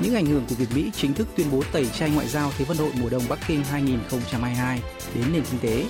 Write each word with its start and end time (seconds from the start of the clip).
những 0.00 0.14
ảnh 0.14 0.26
hưởng 0.26 0.44
của 0.48 0.54
việc 0.54 0.68
Mỹ 0.74 0.90
chính 0.96 1.14
thức 1.14 1.28
tuyên 1.36 1.46
bố 1.52 1.62
tẩy 1.72 1.86
chay 1.86 2.10
ngoại 2.10 2.28
giao 2.28 2.52
Thế 2.58 2.64
vận 2.64 2.76
hội 2.76 2.90
mùa 3.00 3.08
đông 3.08 3.22
Bắc 3.28 3.38
Kinh 3.48 3.64
2022 3.64 4.80
đến 5.14 5.24
nền 5.32 5.42
kinh 5.50 5.60
tế. 5.60 5.84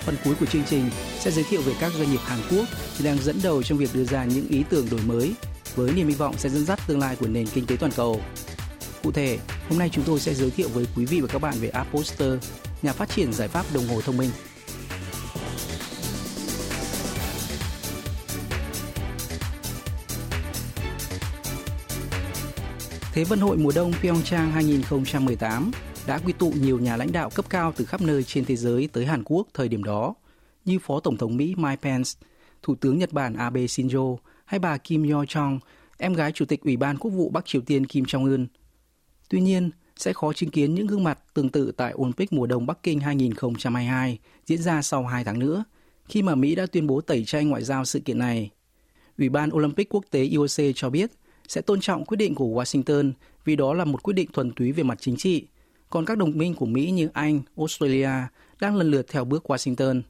Phần 0.00 0.16
cuối 0.24 0.34
của 0.40 0.46
chương 0.46 0.64
trình 0.70 0.90
sẽ 1.18 1.30
giới 1.30 1.44
thiệu 1.44 1.62
về 1.62 1.72
các 1.80 1.92
doanh 1.92 2.10
nghiệp 2.10 2.20
Hàn 2.24 2.38
Quốc 2.50 2.64
đang 3.04 3.18
dẫn 3.18 3.36
đầu 3.42 3.62
trong 3.62 3.78
việc 3.78 3.90
đưa 3.94 4.04
ra 4.04 4.24
những 4.24 4.48
ý 4.48 4.62
tưởng 4.70 4.86
đổi 4.90 5.00
mới 5.06 5.32
với 5.74 5.92
niềm 5.92 6.08
hy 6.08 6.14
vọng 6.14 6.34
sẽ 6.38 6.48
dẫn 6.48 6.64
dắt 6.64 6.80
tương 6.86 6.98
lai 6.98 7.16
của 7.16 7.26
nền 7.26 7.46
kinh 7.46 7.66
tế 7.66 7.76
toàn 7.76 7.92
cầu. 7.96 8.20
Cụ 9.02 9.12
thể, 9.12 9.38
hôm 9.68 9.78
nay 9.78 9.88
chúng 9.92 10.04
tôi 10.04 10.20
sẽ 10.20 10.34
giới 10.34 10.50
thiệu 10.50 10.68
với 10.68 10.86
quý 10.96 11.04
vị 11.04 11.20
và 11.20 11.28
các 11.32 11.42
bạn 11.42 11.54
về 11.60 11.68
Apposter, 11.68 12.32
nhà 12.82 12.92
phát 12.92 13.08
triển 13.08 13.32
giải 13.32 13.48
pháp 13.48 13.66
đồng 13.74 13.88
hồ 13.88 14.00
thông 14.00 14.16
minh. 14.16 14.30
Thế 23.18 23.24
vận 23.24 23.40
hội 23.40 23.56
mùa 23.56 23.72
đông 23.74 23.92
Pyeongchang 23.92 24.50
2018 24.50 25.70
đã 26.06 26.18
quy 26.18 26.32
tụ 26.32 26.50
nhiều 26.50 26.78
nhà 26.78 26.96
lãnh 26.96 27.12
đạo 27.12 27.30
cấp 27.30 27.44
cao 27.50 27.72
từ 27.76 27.84
khắp 27.84 28.02
nơi 28.02 28.24
trên 28.24 28.44
thế 28.44 28.56
giới 28.56 28.88
tới 28.92 29.06
Hàn 29.06 29.22
Quốc 29.24 29.46
thời 29.54 29.68
điểm 29.68 29.84
đó, 29.84 30.14
như 30.64 30.78
Phó 30.78 31.00
Tổng 31.00 31.16
thống 31.16 31.36
Mỹ 31.36 31.54
Mike 31.56 31.76
Pence, 31.76 32.10
Thủ 32.62 32.74
tướng 32.74 32.98
Nhật 32.98 33.12
Bản 33.12 33.34
Abe 33.34 33.60
Shinzo 33.60 34.16
hay 34.44 34.58
bà 34.58 34.76
Kim 34.76 35.10
Yo 35.10 35.22
Jong, 35.22 35.58
em 35.98 36.12
gái 36.12 36.32
Chủ 36.32 36.44
tịch 36.44 36.62
Ủy 36.64 36.76
ban 36.76 36.98
Quốc 36.98 37.10
vụ 37.10 37.28
Bắc 37.28 37.46
Triều 37.46 37.62
Tiên 37.62 37.86
Kim 37.86 38.04
Jong 38.04 38.30
Un. 38.30 38.46
Tuy 39.28 39.40
nhiên, 39.40 39.70
sẽ 39.96 40.12
khó 40.12 40.32
chứng 40.32 40.50
kiến 40.50 40.74
những 40.74 40.86
gương 40.86 41.04
mặt 41.04 41.18
tương 41.34 41.48
tự 41.48 41.72
tại 41.76 41.94
Olympic 41.96 42.32
mùa 42.32 42.46
đông 42.46 42.66
Bắc 42.66 42.82
Kinh 42.82 43.00
2022 43.00 44.18
diễn 44.46 44.62
ra 44.62 44.82
sau 44.82 45.06
2 45.06 45.24
tháng 45.24 45.38
nữa, 45.38 45.64
khi 46.08 46.22
mà 46.22 46.34
Mỹ 46.34 46.54
đã 46.54 46.66
tuyên 46.66 46.86
bố 46.86 47.00
tẩy 47.00 47.24
chay 47.24 47.44
ngoại 47.44 47.64
giao 47.64 47.84
sự 47.84 48.00
kiện 48.00 48.18
này. 48.18 48.50
Ủy 49.18 49.28
ban 49.28 49.50
Olympic 49.54 49.88
quốc 49.88 50.04
tế 50.10 50.22
IOC 50.22 50.74
cho 50.74 50.90
biết 50.90 51.10
sẽ 51.48 51.60
tôn 51.60 51.80
trọng 51.80 52.04
quyết 52.04 52.16
định 52.16 52.34
của 52.34 52.62
Washington 52.62 53.12
vì 53.44 53.56
đó 53.56 53.74
là 53.74 53.84
một 53.84 54.02
quyết 54.02 54.14
định 54.14 54.30
thuần 54.32 54.50
túy 54.52 54.72
về 54.72 54.82
mặt 54.82 54.98
chính 55.00 55.16
trị, 55.16 55.46
còn 55.90 56.04
các 56.04 56.18
đồng 56.18 56.38
minh 56.38 56.54
của 56.54 56.66
Mỹ 56.66 56.90
như 56.90 57.08
Anh, 57.12 57.40
Australia 57.56 58.10
đang 58.60 58.76
lần 58.76 58.90
lượt 58.90 59.06
theo 59.08 59.24
bước 59.24 59.50
Washington. 59.50 60.02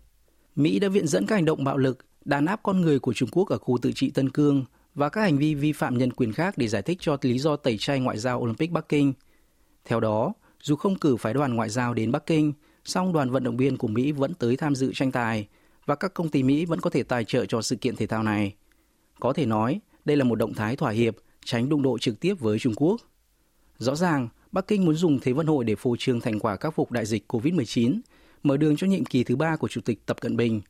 Mỹ 0.56 0.78
đã 0.78 0.88
viện 0.88 1.06
dẫn 1.06 1.26
các 1.26 1.34
hành 1.34 1.44
động 1.44 1.64
bạo 1.64 1.76
lực, 1.76 1.98
đàn 2.24 2.46
áp 2.46 2.60
con 2.62 2.80
người 2.80 2.98
của 2.98 3.12
Trung 3.12 3.28
Quốc 3.32 3.48
ở 3.48 3.58
khu 3.58 3.78
tự 3.82 3.92
trị 3.92 4.10
Tân 4.10 4.30
Cương 4.30 4.64
và 4.94 5.08
các 5.08 5.20
hành 5.20 5.38
vi 5.38 5.54
vi 5.54 5.72
phạm 5.72 5.98
nhân 5.98 6.12
quyền 6.12 6.32
khác 6.32 6.58
để 6.58 6.68
giải 6.68 6.82
thích 6.82 6.98
cho 7.00 7.16
lý 7.22 7.38
do 7.38 7.56
tẩy 7.56 7.76
chay 7.78 8.00
ngoại 8.00 8.18
giao 8.18 8.40
Olympic 8.40 8.70
Bắc 8.70 8.88
Kinh. 8.88 9.12
Theo 9.84 10.00
đó, 10.00 10.32
dù 10.62 10.76
không 10.76 10.98
cử 10.98 11.16
phái 11.16 11.34
đoàn 11.34 11.54
ngoại 11.54 11.68
giao 11.68 11.94
đến 11.94 12.12
Bắc 12.12 12.26
Kinh, 12.26 12.52
song 12.84 13.12
đoàn 13.12 13.30
vận 13.30 13.44
động 13.44 13.56
viên 13.56 13.76
của 13.76 13.88
Mỹ 13.88 14.12
vẫn 14.12 14.34
tới 14.34 14.56
tham 14.56 14.74
dự 14.74 14.92
tranh 14.94 15.12
tài 15.12 15.48
và 15.86 15.94
các 15.94 16.14
công 16.14 16.28
ty 16.28 16.42
Mỹ 16.42 16.64
vẫn 16.64 16.80
có 16.80 16.90
thể 16.90 17.02
tài 17.02 17.24
trợ 17.24 17.46
cho 17.46 17.62
sự 17.62 17.76
kiện 17.76 17.96
thể 17.96 18.06
thao 18.06 18.22
này. 18.22 18.54
Có 19.20 19.32
thể 19.32 19.46
nói, 19.46 19.80
đây 20.04 20.16
là 20.16 20.24
một 20.24 20.34
động 20.34 20.54
thái 20.54 20.76
thỏa 20.76 20.90
hiệp 20.90 21.16
tránh 21.48 21.68
đụng 21.68 21.82
độ 21.82 21.98
trực 21.98 22.20
tiếp 22.20 22.34
với 22.40 22.58
Trung 22.58 22.74
Quốc. 22.76 23.00
Rõ 23.78 23.94
ràng, 23.94 24.28
Bắc 24.52 24.66
Kinh 24.66 24.84
muốn 24.84 24.94
dùng 24.94 25.18
Thế 25.20 25.32
vận 25.32 25.46
hội 25.46 25.64
để 25.64 25.74
phô 25.74 25.96
trương 25.98 26.20
thành 26.20 26.40
quả 26.40 26.56
khắc 26.56 26.74
phục 26.74 26.92
đại 26.92 27.06
dịch 27.06 27.32
COVID-19, 27.32 28.00
mở 28.42 28.56
đường 28.56 28.76
cho 28.76 28.86
nhiệm 28.86 29.04
kỳ 29.04 29.24
thứ 29.24 29.36
ba 29.36 29.56
của 29.56 29.68
Chủ 29.68 29.80
tịch 29.80 30.06
Tập 30.06 30.20
Cận 30.20 30.36
Bình. 30.36 30.60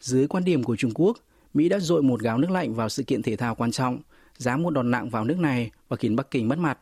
Dưới 0.00 0.26
quan 0.26 0.44
điểm 0.44 0.62
của 0.62 0.76
Trung 0.76 0.90
Quốc, 0.94 1.18
Mỹ 1.54 1.68
đã 1.68 1.78
dội 1.78 2.02
một 2.02 2.20
gáo 2.20 2.38
nước 2.38 2.50
lạnh 2.50 2.74
vào 2.74 2.88
sự 2.88 3.02
kiện 3.02 3.22
thể 3.22 3.36
thao 3.36 3.54
quan 3.54 3.70
trọng, 3.70 3.98
dám 4.38 4.62
một 4.62 4.70
đòn 4.70 4.90
nặng 4.90 5.10
vào 5.10 5.24
nước 5.24 5.38
này 5.38 5.70
và 5.88 5.96
khiến 5.96 6.16
Bắc 6.16 6.30
Kinh 6.30 6.48
mất 6.48 6.58
mặt. 6.58 6.78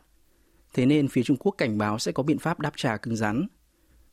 Thế 0.73 0.85
nên 0.85 1.07
phía 1.07 1.23
Trung 1.23 1.37
Quốc 1.39 1.55
cảnh 1.57 1.77
báo 1.77 1.99
sẽ 1.99 2.11
có 2.11 2.23
biện 2.23 2.37
pháp 2.37 2.59
đáp 2.59 2.73
trả 2.75 2.97
cứng 2.97 3.15
rắn. 3.15 3.47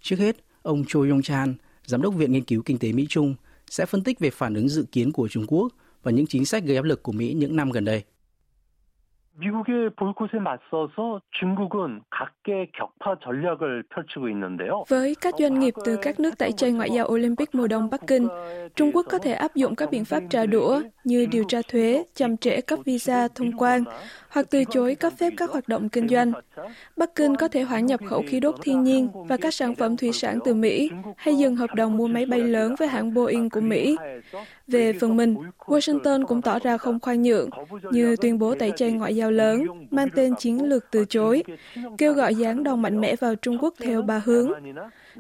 Trước 0.01 0.19
hết, 0.19 0.37
ông 0.63 0.85
Cho 0.89 1.01
Yong 1.01 1.23
Chan, 1.23 1.55
Giám 1.87 2.03
đốc 2.03 2.15
Viện 2.15 2.33
Nghiên 2.33 2.45
cứu 2.45 2.63
Kinh 2.63 2.79
tế 2.79 2.93
Mỹ-Trung, 2.93 3.35
sẽ 3.71 3.87
phân 3.87 4.03
tích 4.03 4.19
về 4.19 4.31
phản 4.31 4.55
ứng 4.55 4.69
dự 4.69 4.85
kiến 4.93 5.13
của 5.13 5.29
Trung 5.29 5.47
Quốc 5.49 5.73
và 6.03 6.11
những 6.11 6.27
chính 6.27 6.45
sách 6.45 6.65
gây 6.65 6.77
áp 6.77 6.85
lực 6.85 7.03
của 7.03 7.13
Mỹ 7.13 7.33
những 7.33 7.57
năm 7.57 7.71
gần 7.71 7.85
đây. 7.85 8.05
미국의 9.38 9.90
볼곳에 9.96 10.38
맞서서 10.38 11.20
중국은 11.32 12.02
각계 12.12 12.70
격파 12.72 13.18
전략을 13.24 13.84
펼치고 13.90 14.30
있는데요. 14.30 14.84
Với 14.90 15.16
các 15.22 15.34
doanh 15.40 15.60
nghiệp 15.60 15.74
từ 15.86 15.98
các 16.02 16.20
nước 16.20 16.38
tẩy 16.38 16.52
chay 16.52 16.72
ngoại 16.72 16.90
giao 16.92 17.08
Olympic 17.08 17.56
mùa 17.56 17.68
đông 17.68 17.90
Bắc 17.90 18.02
Kinh, 18.08 18.28
Trung 18.76 18.92
Quốc 18.94 19.06
có 19.10 19.18
thể 19.18 19.34
áp 19.34 19.56
dụng 19.56 19.76
các 19.76 19.90
biện 19.92 20.06
pháp 20.06 20.24
trả 20.30 20.46
đũa 20.46 20.82
như 21.04 21.26
điều 21.26 21.44
tra 21.48 21.62
thuế, 21.68 22.04
chậm 22.16 22.38
trễ 22.38 22.62
cấp 22.62 22.80
visa 22.86 23.28
thông 23.36 23.58
quan 23.58 23.84
hoặc 24.29 24.47
từ 24.51 24.65
chối 24.65 24.95
cấp 24.95 25.13
phép 25.19 25.33
các 25.37 25.51
hoạt 25.51 25.69
động 25.69 25.89
kinh 25.89 26.09
doanh. 26.09 26.33
Bắc 26.97 27.15
Kinh 27.15 27.37
có 27.37 27.49
thể 27.49 27.63
hoãn 27.63 27.87
nhập 27.87 28.01
khẩu 28.09 28.23
khí 28.29 28.41
đốt 28.41 28.55
thiên 28.63 28.85
nhiên 28.85 29.09
và 29.29 29.37
các 29.37 29.55
sản 29.55 29.75
phẩm 29.75 29.97
thủy 29.97 30.13
sản 30.13 30.39
từ 30.45 30.55
Mỹ 30.55 30.91
hay 31.17 31.39
dừng 31.39 31.57
hợp 31.57 31.75
đồng 31.75 31.97
mua 31.97 32.07
máy 32.07 32.27
bay 32.27 32.41
lớn 32.41 32.75
với 32.79 32.89
hãng 32.89 33.15
Boeing 33.15 33.51
của 33.51 33.61
Mỹ. 33.61 33.97
Về 34.67 34.93
phần 34.93 35.17
mình, 35.17 35.37
Washington 35.59 36.27
cũng 36.27 36.43
tỏ 36.43 36.59
ra 36.59 36.77
không 36.77 37.01
khoan 37.01 37.23
nhượng, 37.23 37.51
như 37.91 38.17
tuyên 38.17 38.39
bố 38.39 38.55
tẩy 38.55 38.73
chay 38.77 38.93
ngoại 38.93 39.17
giao 39.17 39.31
lớn 39.31 39.65
mang 39.91 40.09
tên 40.15 40.35
chiến 40.39 40.65
lược 40.65 40.91
từ 40.91 41.05
chối, 41.05 41.43
kêu 41.99 42.13
gọi 42.13 42.35
giáng 42.35 42.63
đòn 42.63 42.83
mạnh 42.83 43.01
mẽ 43.01 43.17
vào 43.17 43.35
Trung 43.35 43.59
Quốc 43.61 43.75
theo 43.81 44.03
ba 44.03 44.23
hướng. 44.25 44.53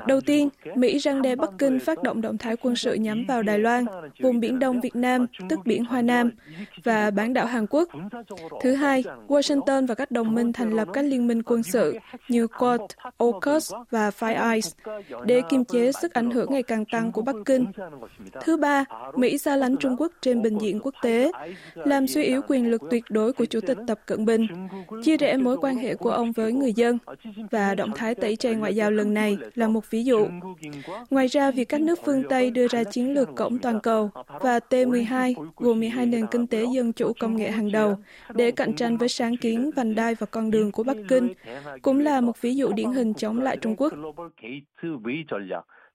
Đầu 0.06 0.21
tiên, 0.21 0.49
Mỹ 0.75 0.99
răng 0.99 1.22
đe 1.22 1.37
Bắc 1.37 1.50
Kinh 1.59 1.78
phát 1.81 2.03
động 2.03 2.21
động 2.21 2.38
thái 2.38 2.56
quân 2.56 2.76
sự 2.76 2.94
nhắm 2.94 3.25
vào 3.28 3.43
Đài 3.43 3.59
Loan, 3.59 3.84
vùng 4.21 4.41
Biển 4.41 4.59
Đông 4.59 4.81
Việt 4.81 4.97
Nam, 4.97 5.26
tức 5.49 5.59
Biển 5.65 5.84
Hoa 5.84 6.03
Nam, 6.03 6.31
và 6.84 7.10
bán 7.10 7.34
đảo 7.34 7.47
Hàn 7.47 7.66
Quốc. 7.71 7.88
Thứ 8.62 8.75
hai, 8.75 9.04
Washington 9.28 9.87
và 9.87 9.94
các 9.94 10.10
đồng 10.10 10.34
minh 10.34 10.53
thành 10.53 10.72
lập 10.72 10.88
các 10.93 11.04
liên 11.04 11.26
minh 11.26 11.43
quân 11.43 11.62
sự 11.62 11.99
như 12.28 12.47
Quad, 12.47 12.81
AUKUS 13.19 13.72
và 13.91 14.10
Five 14.10 14.50
Eyes 14.50 14.75
để 15.25 15.43
kiềm 15.50 15.65
chế 15.65 15.93
sức 15.93 16.15
ảnh 16.15 16.31
hưởng 16.31 16.53
ngày 16.53 16.62
càng 16.62 16.84
tăng 16.84 17.12
của 17.12 17.22
Bắc 17.22 17.37
Kinh. 17.44 17.66
Thứ 18.41 18.56
ba, 18.56 18.84
Mỹ 19.16 19.38
xa 19.38 19.56
lánh 19.56 19.76
Trung 19.76 19.97
Quốc 19.99 20.12
trên 20.20 20.43
bình 20.43 20.59
diện 20.59 20.81
quốc 20.82 20.94
tế, 21.03 21.32
làm 21.75 22.06
suy 22.06 22.22
yếu 22.22 22.41
quyền 22.49 22.70
lực 22.70 22.82
tuyệt 22.91 23.05
đối 23.10 23.32
của 23.32 23.44
Chủ 23.44 23.60
tịch 23.60 23.78
Tập 23.87 24.00
Cận 24.06 24.25
Bình, 24.25 24.47
chia 25.03 25.16
rẽ 25.16 25.37
mối 25.37 25.56
quan 25.60 25.76
hệ 25.76 25.94
của 25.94 26.10
ông 26.10 26.32
với 26.32 26.53
người 26.53 26.72
dân, 26.72 26.99
và 27.50 27.75
động 27.75 27.91
thái 27.94 28.15
tẩy 28.15 28.37
chay 28.37 28.55
ngoại 28.55 28.75
giao 28.75 28.91
lần 28.91 29.15
này 29.15 29.37
là 29.55 29.69
một 29.69 29.78
ví 29.90 30.04
dụ. 30.04 30.28
Ngoài 31.09 31.28
ra, 31.28 31.52
việc 31.52 31.70
các 31.70 31.81
nước 31.81 32.00
phương 32.06 32.24
Tây 32.30 32.52
đưa 32.52 32.68
ra 32.68 32.84
chiến 32.84 33.14
lược 33.14 33.30
cổng 33.36 33.59
toàn 33.59 33.80
cầu 33.80 34.09
và 34.28 34.59
T12 34.70 35.34
gồm 35.58 35.80
12 35.80 36.06
nền 36.06 36.28
kinh 36.31 36.48
tế 36.48 36.66
dân 36.74 36.94
chủ 36.94 37.14
công 37.20 37.36
nghệ 37.36 37.52
hàng 37.52 37.72
đầu 37.72 37.98
để 38.34 38.52
cạnh 38.52 38.76
tranh 38.76 38.98
với 38.98 39.09
sáng 39.09 39.38
kiến, 39.38 39.72
vành 39.76 39.96
đai 39.96 40.16
và 40.16 40.26
con 40.26 40.52
đường 40.52 40.72
của 40.72 40.84
Bắc 40.84 40.98
Kinh 41.09 41.34
cũng 41.81 42.00
là 42.00 42.22
một 42.22 42.42
ví 42.42 42.56
dụ 42.56 42.72
điển 42.74 42.92
hình 42.92 43.14
chống 43.14 43.40
lại 43.42 43.58
Trung 43.58 43.76
Quốc. 43.78 43.94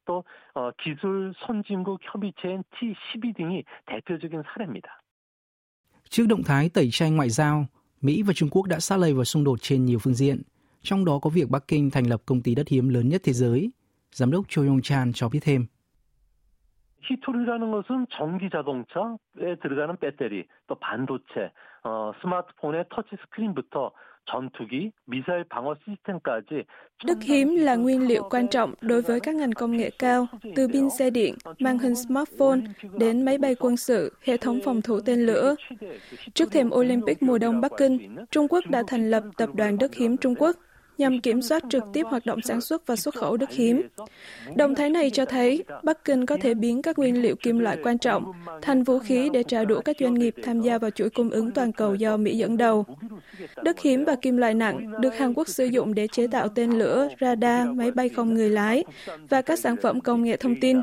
또 0.09 0.25
어, 0.55 0.71
기술 0.83 1.33
선진국 1.47 2.01
협의체인 2.01 2.65
T12 2.75 3.37
등이 3.37 3.63
대표적인 3.87 4.43
사례입니다. 4.49 4.89
Trước 6.09 6.27
động 6.27 6.43
thái 6.43 6.69
tẩy 6.69 6.89
chay 6.91 7.11
ngoại 7.11 7.31
giao, 7.31 7.67
Mỹ 8.01 8.23
và 8.23 8.33
Trung 8.33 8.49
Quốc 8.49 8.67
đã 8.67 8.81
xa 8.81 8.97
lầy 8.97 9.15
vào 9.15 9.25
xung 9.25 9.45
đột 9.45 9.59
trên 9.63 9.85
nhiều 9.85 9.99
phương 9.99 10.15
diện, 10.15 10.43
trong 10.83 11.05
đó 11.05 11.19
có 11.23 11.31
việc 11.31 11.51
Bắc 11.51 11.69
Kinh 11.69 11.91
thành 11.91 12.07
lập 12.07 12.23
công 12.27 12.43
ty 12.43 12.55
đất 12.55 12.69
hiếm 12.69 12.89
lớn 12.89 13.09
nhất 13.09 13.21
thế 13.25 13.33
giới. 13.33 13.71
Giám 14.13 14.31
đốc 14.31 14.45
Cho 14.49 14.63
Yong 14.63 14.83
Chan 14.83 15.13
cho 15.13 15.29
biết 15.29 15.41
thêm. 15.43 15.67
히토리라는 17.09 17.71
것은 17.71 18.07
전기 18.11 18.51
자동차에 18.51 19.57
들어가는 19.63 19.97
배터리, 19.97 20.45
또 20.67 20.75
반도체, 20.75 21.51
어, 21.83 22.13
스마트폰의 22.21 22.85
터치 22.91 23.17
스크린부터 23.23 23.93
전투기, 24.31 24.93
미사일 25.07 25.45
방어 25.49 25.75
시스템까지 25.85 26.65
Đất 27.05 27.23
hiếm 27.23 27.57
là 27.57 27.77
nguyên 27.77 28.09
liệu 28.09 28.23
quan 28.31 28.49
trọng 28.49 28.75
đối 28.81 29.03
với 29.03 29.21
các 29.21 29.35
ngành 29.35 29.53
công 29.53 29.77
nghệ 29.77 29.91
cao, 29.99 30.27
từ 30.57 30.69
pin 30.69 30.91
xe 30.91 31.11
điện, 31.11 31.35
màn 31.59 31.79
hình 31.79 31.95
smartphone 31.95 32.61
đến 32.99 33.25
máy 33.25 33.39
bay 33.39 33.55
quân 33.55 33.77
sự, 33.77 34.13
hệ 34.23 34.37
thống 34.37 34.59
phòng 34.65 34.83
thủ 34.83 35.01
tên 35.01 35.27
lửa. 35.27 35.55
Trước 36.35 36.53
thềm 36.53 36.71
Olympic 36.75 37.23
mùa 37.23 37.39
đông 37.39 37.61
Bắc 37.61 37.73
Kinh, 37.77 38.17
Trung 38.31 38.49
Quốc 38.49 38.65
đã 38.71 38.83
thành 38.87 39.11
lập 39.11 39.23
Tập 39.37 39.51
đoàn 39.55 39.79
Đất 39.79 39.95
hiếm 39.95 40.17
Trung 40.17 40.35
Quốc 40.39 40.57
nhằm 40.98 41.20
kiểm 41.20 41.42
soát 41.42 41.64
trực 41.70 41.84
tiếp 41.94 42.04
hoạt 42.10 42.26
động 42.26 42.42
sản 42.42 42.62
xuất 42.62 42.88
và 42.88 42.96
xuất 42.96 43.16
khẩu 43.16 43.38
đất 43.38 43.52
hiếm. 43.52 43.88
Động 44.56 44.76
thái 44.76 44.90
này 44.90 45.10
cho 45.10 45.26
thấy 45.26 45.64
Bắc 45.84 46.06
Kinh 46.06 46.26
có 46.26 46.38
thể 46.42 46.54
biến 46.54 46.82
các 46.82 47.00
nguyên 47.00 47.22
liệu 47.22 47.36
kim 47.36 47.60
loại 47.60 47.78
quan 47.84 47.98
trọng 47.98 48.32
thành 48.62 48.84
vũ 48.84 49.00
khí 49.00 49.30
để 49.34 49.44
trả 49.44 49.66
đũa 49.66 49.82
các 49.82 49.96
doanh 50.00 50.14
nghiệp 50.14 50.36
tham 50.44 50.62
gia 50.62 50.78
vào 50.78 50.92
chuỗi 50.92 51.10
cung 51.10 51.30
ứng 51.30 51.52
toàn 51.52 51.72
cầu 51.72 51.96
do 51.96 52.18
Mỹ 52.18 52.38
dẫn 52.38 52.58
đầu. 52.58 52.86
Đất 53.64 53.80
hiếm 53.82 54.06
và 54.06 54.16
kim 54.16 54.38
loại 54.38 54.54
nặng 54.54 55.02
được 55.02 55.18
Hàn 55.18 55.34
Quốc 55.34 55.48
sử 55.48 55.66
dụng 55.66 55.94
để 55.94 56.08
chế 56.08 56.28
tạo 56.28 56.48
tên 56.50 56.72
lửa, 56.72 57.08
radar, 57.22 57.68
máy 57.68 57.92
bay 57.92 58.10
không 58.10 58.34
người 58.34 58.50
lái 58.50 58.84
và 59.30 59.42
các 59.42 59.60
sản 59.60 59.76
phẩm 59.82 60.02
công 60.02 60.24
nghệ 60.24 60.38
thông 60.38 60.56
tin. 60.62 60.82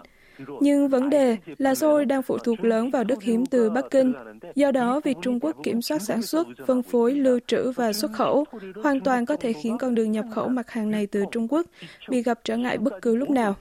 Nhưng 0.60 0.88
vấn 0.88 1.10
đề 1.10 1.36
là 1.58 1.74
xôi 1.74 2.04
đang 2.04 2.22
phụ 2.22 2.38
thuộc 2.38 2.64
lớn 2.64 2.90
vào 2.90 3.04
đất 3.04 3.22
hiếm 3.22 3.46
từ 3.46 3.70
Bắc 3.70 3.84
Kinh. 3.90 4.12
Do 4.54 4.70
đó, 4.70 5.00
việc 5.04 5.16
Trung 5.22 5.40
Quốc 5.40 5.56
kiểm 5.62 5.82
soát 5.82 5.98
sản 5.98 6.22
xuất, 6.22 6.46
phân 6.66 6.82
phối, 6.82 7.14
lưu 7.14 7.38
trữ 7.46 7.70
và 7.70 7.92
xuất 7.92 8.12
khẩu 8.12 8.44
hoàn 8.82 9.00
toàn 9.00 9.26
có 9.26 9.36
thể 9.36 9.52
khiến 9.52 9.78
con 9.78 9.94
đường 9.94 10.12
nhập 10.12 10.24
khẩu 10.32 10.48
mặt 10.48 10.70
hàng 10.70 10.90
này 10.90 11.06
từ 11.06 11.24
Trung 11.32 11.48
Quốc 11.48 11.66
bị 12.08 12.22
gặp 12.22 12.38
trở 12.44 12.56
ngại 12.56 12.78
bất 12.78 12.92
cứ 13.02 13.16
lúc 13.16 13.30
nào. 13.30 13.54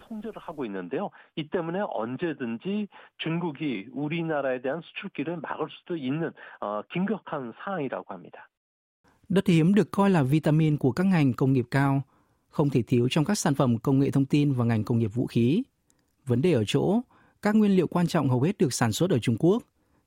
Đất 9.30 9.48
hiếm 9.48 9.74
được 9.74 9.92
coi 9.92 10.10
là 10.10 10.24
vitamin 10.24 10.78
của 10.78 10.92
các 10.92 11.04
ngành 11.04 11.34
công 11.34 11.54
nghiệp 11.54 11.66
cao, 11.72 12.02
không 12.50 12.70
thể 12.70 12.82
thiếu 12.82 13.08
trong 13.10 13.26
các 13.26 13.38
sản 13.38 13.54
phẩm 13.54 13.78
công 13.78 14.00
nghệ 14.00 14.12
thông 14.12 14.26
tin 14.26 14.54
và 14.54 14.66
ngành 14.66 14.84
công 14.84 15.00
nghiệp 15.00 15.08
vũ 15.14 15.28
khí. 15.28 15.64
Vấn 16.26 16.42
đề 16.42 16.54
ở 16.54 16.64
chỗ, 16.68 17.02
các 17.42 17.56
nguyên 17.56 17.76
liệu 17.76 17.88
quan 17.88 18.08
trọng 18.08 18.30
hầu 18.30 18.42
hết 18.42 18.58
được 18.58 18.74
sản 18.74 18.92
xuất 18.92 19.10
ở 19.10 19.20
Trung 19.20 19.38
Quốc. 19.40 19.64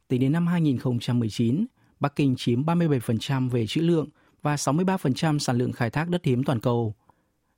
Tính 0.08 0.20
đến 0.20 0.32
năm 0.32 0.46
2019, 0.46 1.66
Bắc 2.00 2.16
Kinh 2.16 2.34
chiếm 2.36 2.62
37% 2.62 3.50
về 3.50 3.66
trữ 3.66 3.80
lượng 3.80 4.08
và 4.42 4.54
63% 4.54 5.38
sản 5.38 5.58
lượng 5.58 5.72
khai 5.72 5.90
thác 5.90 6.08
đất 6.08 6.24
hiếm 6.24 6.44
toàn 6.44 6.60
cầu. 6.60 6.94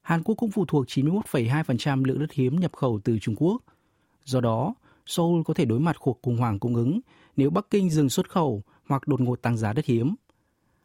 Hàn 0.03 0.23
Quốc 0.23 0.35
cũng 0.35 0.51
phụ 0.51 0.65
thuộc 0.65 0.87
91,2% 0.87 2.05
lượng 2.05 2.19
đất 2.19 2.33
hiếm 2.33 2.61
nhập 2.61 2.73
khẩu 2.73 3.01
từ 3.05 3.19
Trung 3.19 3.35
Quốc. 3.39 3.63
Do 4.25 4.41
đó, 4.41 4.75
Seoul 5.07 5.43
có 5.45 5.55
thể 5.55 5.65
đối 5.65 5.81
mặt 5.81 5.97
cuộc 6.01 6.19
khủng 6.23 6.37
hoảng 6.37 6.59
cung 6.59 6.75
ứng 6.75 7.01
nếu 7.37 7.51
Bắc 7.51 7.67
Kinh 7.71 7.91
dừng 7.91 8.09
xuất 8.09 8.31
khẩu 8.31 8.63
hoặc 8.87 9.09
đột 9.09 9.21
ngột 9.21 9.43
tăng 9.43 9.57
giá 9.57 9.73
đất 9.73 9.85
hiếm. 9.85 10.15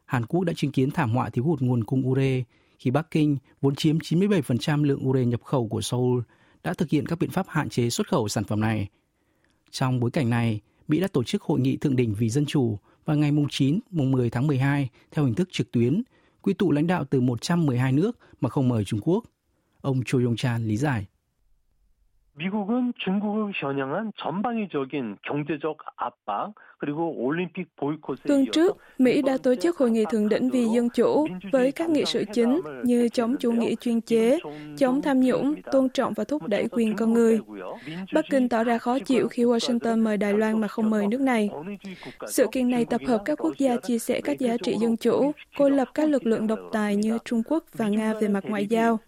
Hàn 0.06 0.26
Quốc 0.26 0.44
đã 0.44 0.54
chứng 0.56 0.72
kiến 0.72 0.92
thảm 0.92 1.12
họa 1.12 1.30
thiếu 1.30 1.44
hụt 1.44 1.62
nguồn 1.62 1.84
cung 1.84 2.08
ure 2.08 2.44
khi 2.80 2.92
Bắc 2.92 3.12
Kinh, 3.12 3.38
vốn 3.62 3.76
chiếm 3.76 3.98
97% 3.98 4.84
lượng 4.84 5.08
ure 5.08 5.26
nhập 5.26 5.44
khẩu 5.44 5.68
của 5.68 5.82
Seoul, 5.82 6.22
đã 6.64 6.74
thực 6.74 6.90
hiện 6.90 7.06
các 7.06 7.20
biện 7.20 7.30
pháp 7.30 7.46
hạn 7.50 7.70
chế 7.70 7.90
xuất 7.90 8.08
khẩu 8.08 8.28
sản 8.28 8.44
phẩm 8.44 8.60
này. 8.60 8.88
Trong 9.72 10.00
bối 10.00 10.12
cảnh 10.12 10.30
này, 10.30 10.62
Mỹ 10.88 11.00
đã 11.00 11.08
tổ 11.08 11.24
chức 11.24 11.42
hội 11.42 11.60
nghị 11.60 11.78
thượng 11.78 11.96
đỉnh 11.96 12.14
vì 12.14 12.30
dân 12.30 12.46
chủ 12.46 12.78
vào 13.06 13.18
ngày 13.18 13.32
9, 13.50 13.80
10 13.92 14.30
tháng 14.30 14.48
12 14.48 14.90
theo 15.12 15.26
hình 15.26 15.34
thức 15.34 15.50
trực 15.52 15.72
tuyến, 15.72 16.02
quy 16.42 16.54
tụ 16.54 16.72
lãnh 16.72 16.88
đạo 16.88 17.06
từ 17.06 17.22
112 17.22 17.92
nước 17.92 18.20
mà 18.42 18.50
không 18.50 18.68
mời 18.68 18.86
Trung 18.86 19.00
Quốc. 19.04 19.24
Ông 19.82 20.02
Cho 20.06 20.18
Yong-chan 20.18 20.68
lý 20.68 20.78
giải. 20.78 21.06
미국은 22.39 22.93
중국을 22.99 23.53
겨냥한 23.53 24.13
전방위적인 24.17 25.19
경제적 25.23 25.77
압박 25.97 26.53
그리고 26.79 27.15
올림픽 27.17 27.69
보이콧에 27.77 28.23
Tuần 28.27 28.47
trước, 28.53 28.77
Mỹ 28.99 29.23
đã 29.23 29.37
tổ 29.43 29.55
chức 29.55 29.79
hội 29.79 29.91
nghị 29.91 30.05
thượng 30.11 30.29
đỉnh 30.29 30.51
vì 30.51 30.67
dân 30.67 30.89
chủ 30.95 31.27
với 31.53 31.73
các 31.73 31.91
nghị 31.91 32.05
sự 32.05 32.25
chính 32.33 32.61
như 32.85 33.09
chống 33.09 33.37
chủ 33.41 33.53
nghĩa 33.53 33.75
chuyên 33.75 34.01
chế, 34.01 34.39
chống 34.77 35.03
tham 35.03 35.21
nhũng, 35.21 35.55
tôn 35.73 35.89
trọng 35.89 36.13
và 36.13 36.25
thúc 36.25 36.49
đẩy 36.49 36.69
quyền 36.71 36.97
con 36.97 37.13
người. 37.13 37.41
Bắc 38.15 38.25
Kinh 38.31 38.49
tỏ 38.49 38.65
ra 38.65 38.79
khó 38.79 38.99
chịu 38.99 39.29
khi 39.29 39.45
Washington 39.45 40.03
mời 40.03 40.17
Đài 40.17 40.33
Loan 40.33 40.61
mà 40.61 40.69
không 40.69 40.91
mời 40.91 41.07
nước 41.07 41.21
này. 41.21 41.51
Sự 42.27 42.47
kiện 42.53 42.71
này 42.71 42.85
tập 42.85 43.01
hợp 43.07 43.23
các 43.25 43.39
quốc 43.43 43.59
gia 43.59 43.77
chia 43.77 43.99
sẻ 43.99 44.21
các 44.25 44.39
giá 44.39 44.57
trị 44.63 44.77
dân 44.81 44.97
chủ, 44.97 45.33
cô 45.59 45.69
lập 45.69 45.89
các 45.95 46.09
lực 46.09 46.27
lượng 46.27 46.47
độc 46.47 46.59
tài 46.73 46.97
như 46.97 47.19
Trung 47.25 47.43
Quốc 47.47 47.65
và 47.73 47.89
Nga 47.89 48.15
về 48.21 48.29
mặt 48.29 48.45
ngoại 48.47 48.67
giao. 48.67 48.99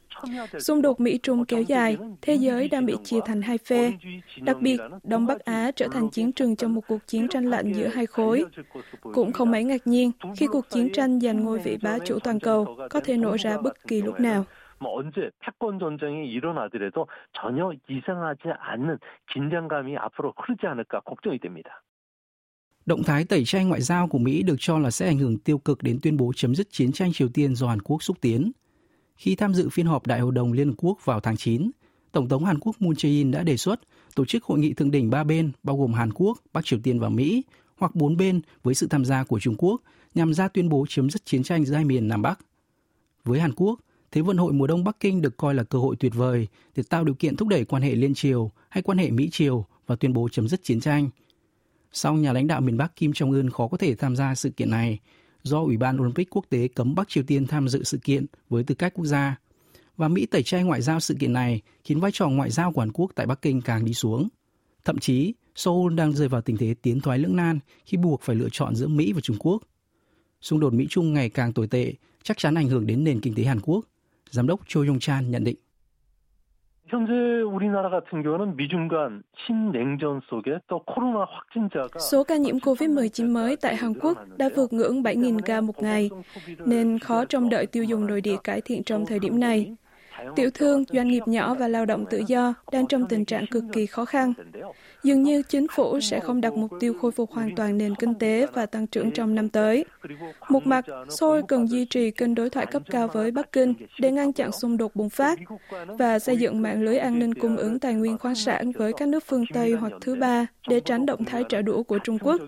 Xung 0.58 0.82
đột 0.82 1.00
Mỹ-Trung 1.00 1.44
kéo 1.44 1.62
dài, 1.62 1.96
thế 2.22 2.34
giới 2.34 2.68
đang 2.68 2.86
bị 2.86 2.94
chia 3.04 3.20
thành 3.24 3.42
hai 3.42 3.58
phe. 3.58 3.92
Đặc 4.42 4.56
biệt, 4.60 4.80
Đông 5.02 5.26
Bắc 5.26 5.40
Á 5.40 5.70
trở 5.76 5.88
thành 5.92 6.10
chiến 6.10 6.32
trường 6.32 6.56
trong 6.56 6.74
một 6.74 6.80
cuộc 6.88 7.06
chiến 7.06 7.28
tranh 7.28 7.44
lạnh 7.44 7.72
giữa 7.72 7.86
hai 7.86 8.06
khối. 8.06 8.44
Cũng 9.00 9.32
không 9.32 9.50
mấy 9.50 9.64
ngạc 9.64 9.86
nhiên 9.86 10.10
khi 10.36 10.46
cuộc 10.46 10.70
chiến 10.70 10.92
tranh 10.92 11.20
giành 11.20 11.44
ngôi 11.44 11.58
vị 11.58 11.76
bá 11.82 11.98
chủ 11.98 12.18
toàn 12.18 12.40
cầu 12.40 12.76
có 12.90 13.00
thể 13.00 13.16
nổ 13.16 13.36
ra 13.38 13.58
bất 13.58 13.86
kỳ 13.88 14.02
lúc 14.02 14.20
nào. 14.20 14.44
언제 14.80 15.30
패권 15.40 15.78
전쟁이 15.78 16.28
일어나더라도 16.36 17.06
전혀 17.32 17.72
이상하지 17.88 18.42
않는 18.60 18.98
긴장감이 19.32 19.96
앞으로 19.96 20.34
흐르지 20.36 20.66
않을까 20.66 21.00
걱정이 21.00 21.38
됩니다. 21.38 21.82
Động 22.86 23.02
thái 23.02 23.24
tẩy 23.24 23.44
chay 23.44 23.64
ngoại 23.64 23.80
giao 23.80 24.08
của 24.08 24.18
Mỹ 24.18 24.42
được 24.42 24.56
cho 24.58 24.78
là 24.78 24.90
sẽ 24.90 25.06
ảnh 25.06 25.18
hưởng 25.18 25.38
tiêu 25.38 25.58
cực 25.58 25.82
đến 25.82 25.98
tuyên 26.02 26.16
bố 26.16 26.32
chấm 26.36 26.54
dứt 26.54 26.66
chiến 26.70 26.92
tranh 26.92 27.12
Triều 27.12 27.28
Tiên 27.34 27.54
do 27.54 27.68
Hàn 27.68 27.82
Quốc 27.82 28.02
xúc 28.02 28.16
tiến. 28.20 28.52
Khi 29.21 29.35
tham 29.35 29.53
dự 29.53 29.69
phiên 29.69 29.85
họp 29.85 30.07
Đại 30.07 30.19
hội 30.19 30.31
đồng 30.31 30.53
Liên 30.53 30.67
Hợp 30.67 30.73
Quốc 30.77 31.05
vào 31.05 31.19
tháng 31.19 31.37
9, 31.37 31.71
Tổng 32.11 32.29
thống 32.29 32.45
Hàn 32.45 32.59
Quốc 32.59 32.81
Moon 32.81 32.93
Jae-in 32.93 33.31
đã 33.31 33.43
đề 33.43 33.57
xuất 33.57 33.79
tổ 34.15 34.25
chức 34.25 34.43
hội 34.43 34.59
nghị 34.59 34.73
thượng 34.73 34.91
đỉnh 34.91 35.09
ba 35.09 35.23
bên 35.23 35.51
bao 35.63 35.77
gồm 35.77 35.93
Hàn 35.93 36.13
Quốc, 36.13 36.37
Bắc 36.53 36.65
Triều 36.65 36.79
Tiên 36.83 36.99
và 36.99 37.09
Mỹ 37.09 37.43
hoặc 37.77 37.95
bốn 37.95 38.17
bên 38.17 38.41
với 38.63 38.75
sự 38.75 38.87
tham 38.87 39.05
gia 39.05 39.23
của 39.23 39.39
Trung 39.39 39.55
Quốc 39.57 39.81
nhằm 40.15 40.33
ra 40.33 40.47
tuyên 40.47 40.69
bố 40.69 40.85
chấm 40.89 41.09
dứt 41.09 41.25
chiến 41.25 41.43
tranh 41.43 41.65
giữa 41.65 41.75
hai 41.75 41.85
miền 41.85 42.07
Nam 42.07 42.21
Bắc. 42.21 42.39
Với 43.23 43.39
Hàn 43.39 43.53
Quốc, 43.53 43.79
Thế 44.11 44.21
vận 44.21 44.37
hội 44.37 44.53
mùa 44.53 44.67
đông 44.67 44.83
Bắc 44.83 44.99
Kinh 44.99 45.21
được 45.21 45.37
coi 45.37 45.55
là 45.55 45.63
cơ 45.63 45.79
hội 45.79 45.95
tuyệt 45.95 46.15
vời 46.15 46.47
để 46.75 46.83
tạo 46.89 47.03
điều 47.03 47.15
kiện 47.15 47.35
thúc 47.35 47.47
đẩy 47.47 47.65
quan 47.65 47.81
hệ 47.81 47.95
liên 47.95 48.13
triều 48.13 48.51
hay 48.69 48.81
quan 48.81 48.97
hệ 48.97 49.11
Mỹ-triều 49.11 49.65
và 49.87 49.95
tuyên 49.95 50.13
bố 50.13 50.29
chấm 50.29 50.47
dứt 50.47 50.63
chiến 50.63 50.79
tranh. 50.79 51.09
Song 51.91 52.21
nhà 52.21 52.33
lãnh 52.33 52.47
đạo 52.47 52.61
miền 52.61 52.77
Bắc 52.77 52.95
Kim 52.95 53.11
Jong-un 53.11 53.51
khó 53.51 53.67
có 53.67 53.77
thể 53.77 53.95
tham 53.95 54.15
gia 54.15 54.35
sự 54.35 54.49
kiện 54.49 54.69
này 54.69 54.99
do 55.43 55.59
Ủy 55.59 55.77
ban 55.77 56.01
Olympic 56.01 56.29
quốc 56.29 56.45
tế 56.49 56.67
cấm 56.67 56.95
Bắc 56.95 57.09
Triều 57.09 57.23
Tiên 57.23 57.47
tham 57.47 57.67
dự 57.67 57.83
sự 57.83 57.97
kiện 57.97 58.25
với 58.49 58.63
tư 58.63 58.75
cách 58.75 58.93
quốc 58.95 59.05
gia. 59.05 59.35
Và 59.97 60.07
Mỹ 60.07 60.25
tẩy 60.25 60.43
chay 60.43 60.63
ngoại 60.63 60.81
giao 60.81 60.99
sự 60.99 61.15
kiện 61.19 61.33
này 61.33 61.61
khiến 61.83 61.99
vai 61.99 62.11
trò 62.13 62.29
ngoại 62.29 62.49
giao 62.51 62.71
của 62.71 62.81
Hàn 62.81 62.91
Quốc 62.91 63.11
tại 63.15 63.25
Bắc 63.25 63.41
Kinh 63.41 63.61
càng 63.61 63.85
đi 63.85 63.93
xuống. 63.93 64.27
Thậm 64.85 64.97
chí, 64.97 65.33
Seoul 65.55 65.95
đang 65.95 66.13
rơi 66.13 66.27
vào 66.27 66.41
tình 66.41 66.57
thế 66.57 66.75
tiến 66.81 66.99
thoái 67.01 67.19
lưỡng 67.19 67.35
nan 67.35 67.59
khi 67.85 67.97
buộc 67.97 68.21
phải 68.21 68.35
lựa 68.35 68.49
chọn 68.51 68.75
giữa 68.75 68.87
Mỹ 68.87 69.13
và 69.13 69.21
Trung 69.21 69.37
Quốc. 69.39 69.63
Xung 70.41 70.59
đột 70.59 70.73
Mỹ-Trung 70.73 71.13
ngày 71.13 71.29
càng 71.29 71.53
tồi 71.53 71.67
tệ 71.67 71.93
chắc 72.23 72.37
chắn 72.37 72.55
ảnh 72.55 72.67
hưởng 72.67 72.87
đến 72.87 73.03
nền 73.03 73.21
kinh 73.21 73.35
tế 73.35 73.43
Hàn 73.43 73.59
Quốc. 73.59 73.85
Giám 74.29 74.47
đốc 74.47 74.61
Cho 74.67 74.81
Yong-chan 74.81 75.29
nhận 75.29 75.43
định. 75.43 75.55
Số 81.99 82.23
ca 82.23 82.37
nhiễm 82.37 82.57
COVID-19 82.57 83.33
mới 83.33 83.55
tại 83.55 83.75
Hàn 83.75 83.93
Quốc 84.01 84.17
đã 84.37 84.49
vượt 84.55 84.73
ngưỡng 84.73 85.03
7.000 85.03 85.39
ca 85.45 85.61
một 85.61 85.81
ngày, 85.81 86.09
nên 86.65 86.99
khó 86.99 87.25
trông 87.25 87.49
đợi 87.49 87.65
tiêu 87.65 87.83
dùng 87.83 88.07
nội 88.07 88.21
địa 88.21 88.37
cải 88.43 88.61
thiện 88.61 88.83
trong 88.83 89.05
thời 89.05 89.19
điểm 89.19 89.39
này. 89.39 89.75
Tiểu 90.35 90.49
thương, 90.53 90.83
doanh 90.93 91.07
nghiệp 91.07 91.23
nhỏ 91.25 91.53
và 91.53 91.67
lao 91.67 91.85
động 91.85 92.05
tự 92.09 92.23
do 92.27 92.53
đang 92.71 92.87
trong 92.87 93.07
tình 93.07 93.25
trạng 93.25 93.45
cực 93.47 93.63
kỳ 93.73 93.85
khó 93.85 94.05
khăn. 94.05 94.33
Dường 95.03 95.23
như 95.23 95.41
chính 95.41 95.67
phủ 95.71 95.99
sẽ 95.99 96.19
không 96.19 96.41
đặt 96.41 96.53
mục 96.53 96.71
tiêu 96.79 96.93
khôi 97.01 97.11
phục 97.11 97.31
hoàn 97.31 97.55
toàn 97.55 97.77
nền 97.77 97.95
kinh 97.95 98.13
tế 98.13 98.47
và 98.53 98.65
tăng 98.65 98.87
trưởng 98.87 99.11
trong 99.11 99.35
năm 99.35 99.49
tới. 99.49 99.85
Một 100.49 100.67
mặt, 100.67 100.85
Seoul 101.09 101.41
cần 101.47 101.69
duy 101.69 101.85
trì 101.85 102.11
kênh 102.11 102.35
đối 102.35 102.49
thoại 102.49 102.65
cấp 102.65 102.81
cao 102.89 103.07
với 103.07 103.31
Bắc 103.31 103.51
Kinh 103.51 103.73
để 103.99 104.11
ngăn 104.11 104.33
chặn 104.33 104.51
xung 104.51 104.77
đột 104.77 104.95
bùng 104.95 105.09
phát 105.09 105.39
và 105.85 106.19
xây 106.19 106.37
dựng 106.37 106.61
mạng 106.61 106.83
lưới 106.83 106.97
an 106.97 107.19
ninh 107.19 107.33
cung 107.33 107.57
ứng 107.57 107.79
tài 107.79 107.93
nguyên 107.93 108.17
khoáng 108.17 108.35
sản 108.35 108.71
với 108.71 108.93
các 108.93 109.07
nước 109.07 109.23
phương 109.27 109.45
Tây 109.53 109.73
hoặc 109.73 109.93
thứ 110.01 110.15
ba 110.15 110.45
để 110.67 110.79
tránh 110.79 111.05
động 111.05 111.25
thái 111.25 111.43
trả 111.49 111.61
đũa 111.61 111.83
của 111.83 111.99
Trung 111.99 112.17
Quốc. 112.19 112.41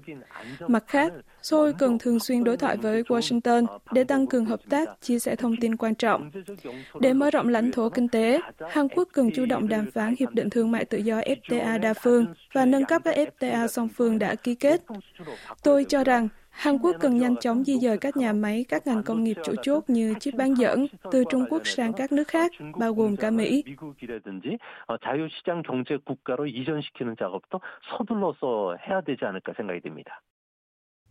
Mặt 0.68 0.84
khác, 0.88 1.14
Seoul 1.44 1.72
cần 1.80 1.98
thường 2.00 2.20
xuyên 2.20 2.44
đối 2.44 2.58
thoại 2.58 2.78
với 2.78 3.04
Washington 3.04 3.66
để 3.92 4.04
tăng 4.04 4.28
cường 4.28 4.46
hợp 4.46 4.60
tác, 4.70 4.90
chia 5.02 5.20
sẻ 5.20 5.36
thông 5.36 5.56
tin 5.62 5.76
quan 5.76 5.96
trọng. 5.96 6.32
Để 7.00 7.14
mở 7.14 7.32
rộng 7.32 7.48
lãnh 7.48 7.72
thổ 7.72 7.90
kinh 7.90 8.08
tế, 8.08 8.40
Hàn 8.70 8.88
Quốc 8.88 9.08
cần 9.14 9.30
chủ 9.36 9.46
động 9.46 9.68
đàm 9.68 9.92
phán 9.92 10.14
Hiệp 10.20 10.30
định 10.30 10.50
Thương 10.50 10.72
mại 10.72 10.86
Tự 10.86 10.98
do 10.98 11.20
FTA 11.20 11.80
đa 11.80 11.94
phương 11.94 12.26
và 12.54 12.66
nâng 12.66 12.86
cấp 12.86 13.02
các 13.06 13.16
FTA 13.16 13.68
song 13.68 13.90
phương 13.96 14.20
đã 14.20 14.36
ký 14.36 14.56
kết. 14.56 14.82
Tôi 15.64 15.86
cho 15.90 16.04
rằng 16.04 16.28
Hàn 16.50 16.78
Quốc 16.78 16.96
cần 17.00 17.18
nhanh 17.18 17.36
chóng 17.36 17.64
di 17.64 17.78
dời 17.80 17.98
các 17.98 18.18
nhà 18.18 18.34
máy, 18.34 18.66
các 18.70 18.88
ngành 18.88 19.04
công 19.04 19.24
nghiệp 19.24 19.38
chủ 19.44 19.54
chốt 19.64 19.84
như 19.88 20.14
chip 20.20 20.34
bán 20.36 20.54
dẫn 20.54 20.88
từ 21.12 21.24
Trung 21.30 21.46
Quốc 21.50 21.68
sang 21.68 21.94
các 21.94 22.12
nước 22.12 22.28
khác, 22.28 22.52
bao 22.80 22.94
gồm 22.94 23.16
cả 23.16 23.32
Mỹ. 23.32 23.64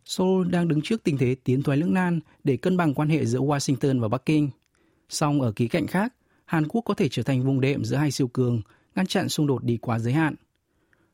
Seoul 0.04 0.49
đang 0.49 0.68
đứng 0.68 0.80
trước 0.82 1.04
tình 1.04 1.18
thế 1.18 1.37
tiến 1.44 1.62
thoái 1.62 1.78
lưỡng 1.78 1.94
nan 1.94 2.21
để 2.44 2.56
cân 2.56 2.76
bằng 2.76 2.94
quan 2.94 3.09
hệ 3.09 3.26
giữa 3.26 3.40
Washington 3.40 4.00
và 4.00 4.09
Bắc 4.09 4.26
Kinh. 4.26 4.50
Song 5.09 5.40
ở 5.40 5.52
khía 5.56 5.68
cạnh 5.68 5.87
khác, 5.87 6.14
Hàn 6.44 6.68
Quốc 6.68 6.82
có 6.82 6.94
thể 6.94 7.09
trở 7.09 7.23
thành 7.23 7.42
vùng 7.42 7.61
đệm 7.61 7.85
giữa 7.85 7.97
hai 7.97 8.11
siêu 8.11 8.28
cường, 8.28 8.61
ngăn 8.94 9.06
chặn 9.06 9.28
xung 9.28 9.47
đột 9.47 9.64
đi 9.64 9.76
quá 9.76 9.99
giới 9.99 10.12
hạn. 10.12 10.35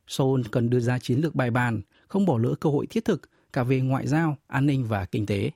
Seoul 0.07 0.43
cần 0.51 0.71
đưa 0.71 0.81
ra 0.81 0.99
chiến 0.99 1.21
lược 1.21 1.35
bài 1.35 1.51
bàn, 1.51 1.81
không 2.09 2.27
bỏ 2.27 2.39
lỡ 2.39 2.55
cơ 2.61 2.71
hội 2.71 2.87
thiết 2.87 3.05
thực 3.05 3.21
cả 3.53 3.63
về 3.63 3.81
ngoại 3.81 4.07
giao, 4.07 4.37
an 4.47 4.67
ninh 4.67 4.85
và 4.85 5.05
kinh 5.05 5.27
tế. 5.27 5.51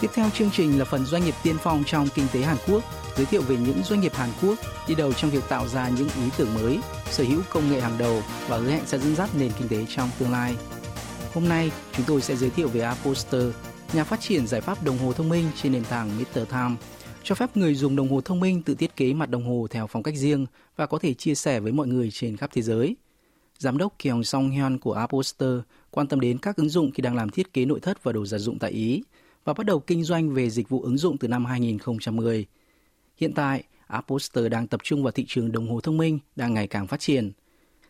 Tiếp 0.00 0.10
theo 0.14 0.30
chương 0.30 0.50
trình 0.52 0.78
là 0.78 0.84
phần 0.84 1.04
doanh 1.04 1.24
nghiệp 1.24 1.34
tiên 1.42 1.56
phong 1.60 1.82
trong 1.86 2.08
kinh 2.14 2.26
tế 2.32 2.42
Hàn 2.42 2.56
Quốc, 2.66 2.84
giới 3.18 3.26
thiệu 3.26 3.42
về 3.42 3.56
những 3.56 3.82
doanh 3.82 4.00
nghiệp 4.00 4.14
Hàn 4.14 4.30
Quốc 4.42 4.58
đi 4.88 4.94
đầu 4.94 5.12
trong 5.12 5.30
việc 5.30 5.44
tạo 5.48 5.68
ra 5.68 5.88
những 5.88 6.08
ý 6.08 6.30
tưởng 6.38 6.54
mới, 6.54 6.78
sở 7.10 7.24
hữu 7.24 7.40
công 7.50 7.70
nghệ 7.70 7.80
hàng 7.80 7.98
đầu 7.98 8.22
và 8.48 8.56
hứa 8.56 8.70
hẹn 8.70 8.86
sẽ 8.86 8.98
dẫn 8.98 9.16
dắt 9.16 9.30
nền 9.38 9.50
kinh 9.58 9.68
tế 9.68 9.86
trong 9.88 10.10
tương 10.18 10.32
lai. 10.32 10.56
Hôm 11.34 11.48
nay, 11.48 11.70
chúng 11.92 12.06
tôi 12.06 12.20
sẽ 12.20 12.36
giới 12.36 12.50
thiệu 12.50 12.68
về 12.68 12.80
Aposter, 12.80 13.42
nhà 13.92 14.04
phát 14.04 14.20
triển 14.20 14.46
giải 14.46 14.60
pháp 14.60 14.84
đồng 14.84 14.98
hồ 14.98 15.12
thông 15.12 15.28
minh 15.28 15.44
trên 15.62 15.72
nền 15.72 15.84
tảng 15.84 16.10
Mr. 16.18 16.40
Time, 16.50 16.74
cho 17.22 17.34
phép 17.34 17.56
người 17.56 17.74
dùng 17.74 17.96
đồng 17.96 18.08
hồ 18.08 18.20
thông 18.20 18.40
minh 18.40 18.62
tự 18.62 18.74
thiết 18.74 18.96
kế 18.96 19.14
mặt 19.14 19.30
đồng 19.30 19.44
hồ 19.44 19.66
theo 19.70 19.86
phong 19.86 20.02
cách 20.02 20.14
riêng 20.16 20.46
và 20.76 20.86
có 20.86 20.98
thể 20.98 21.14
chia 21.14 21.34
sẻ 21.34 21.60
với 21.60 21.72
mọi 21.72 21.86
người 21.86 22.10
trên 22.10 22.36
khắp 22.36 22.50
thế 22.54 22.62
giới. 22.62 22.96
Giám 23.58 23.78
đốc 23.78 23.94
Kyung 23.98 24.24
Song 24.24 24.50
Hyun 24.50 24.78
của 24.78 24.92
Aposter 24.92 25.58
quan 25.90 26.06
tâm 26.06 26.20
đến 26.20 26.38
các 26.38 26.56
ứng 26.56 26.68
dụng 26.68 26.90
khi 26.90 27.02
đang 27.02 27.16
làm 27.16 27.30
thiết 27.30 27.52
kế 27.52 27.64
nội 27.64 27.80
thất 27.80 28.04
và 28.04 28.12
đồ 28.12 28.26
gia 28.26 28.38
dụng 28.38 28.58
tại 28.58 28.70
Ý 28.70 29.02
và 29.44 29.52
bắt 29.52 29.66
đầu 29.66 29.80
kinh 29.80 30.04
doanh 30.04 30.34
về 30.34 30.50
dịch 30.50 30.68
vụ 30.68 30.82
ứng 30.82 30.98
dụng 30.98 31.18
từ 31.18 31.28
năm 31.28 31.44
2010. 31.44 32.46
Hiện 33.18 33.32
tại, 33.34 33.62
Apple 33.86 34.48
đang 34.50 34.66
tập 34.66 34.80
trung 34.84 35.02
vào 35.02 35.10
thị 35.10 35.24
trường 35.28 35.52
đồng 35.52 35.68
hồ 35.68 35.80
thông 35.80 35.96
minh 35.96 36.18
đang 36.36 36.54
ngày 36.54 36.66
càng 36.66 36.86
phát 36.86 37.00
triển. 37.00 37.32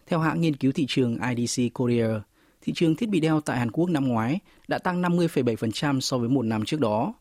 Theo 0.07 0.19
hãng 0.19 0.41
nghiên 0.41 0.57
cứu 0.57 0.73
thị 0.73 0.85
trường 0.89 1.19
IDC 1.37 1.75
Korea, 1.75 2.21
thị 2.61 2.73
trường 2.77 2.97
thiết 2.97 3.09
bị 3.09 3.21
đeo 3.21 3.41
tại 3.41 3.59
Hàn 3.59 3.71
Quốc 3.71 3.91
năm 3.91 4.09
ngoái 4.09 4.39
đã 4.69 4.79
tăng 4.79 5.03
50,7% 5.03 6.01
so 6.01 6.19
với 6.19 6.29
một 6.29 6.43
năm 6.43 6.65
trước 6.65 6.81
đó. 6.81 7.15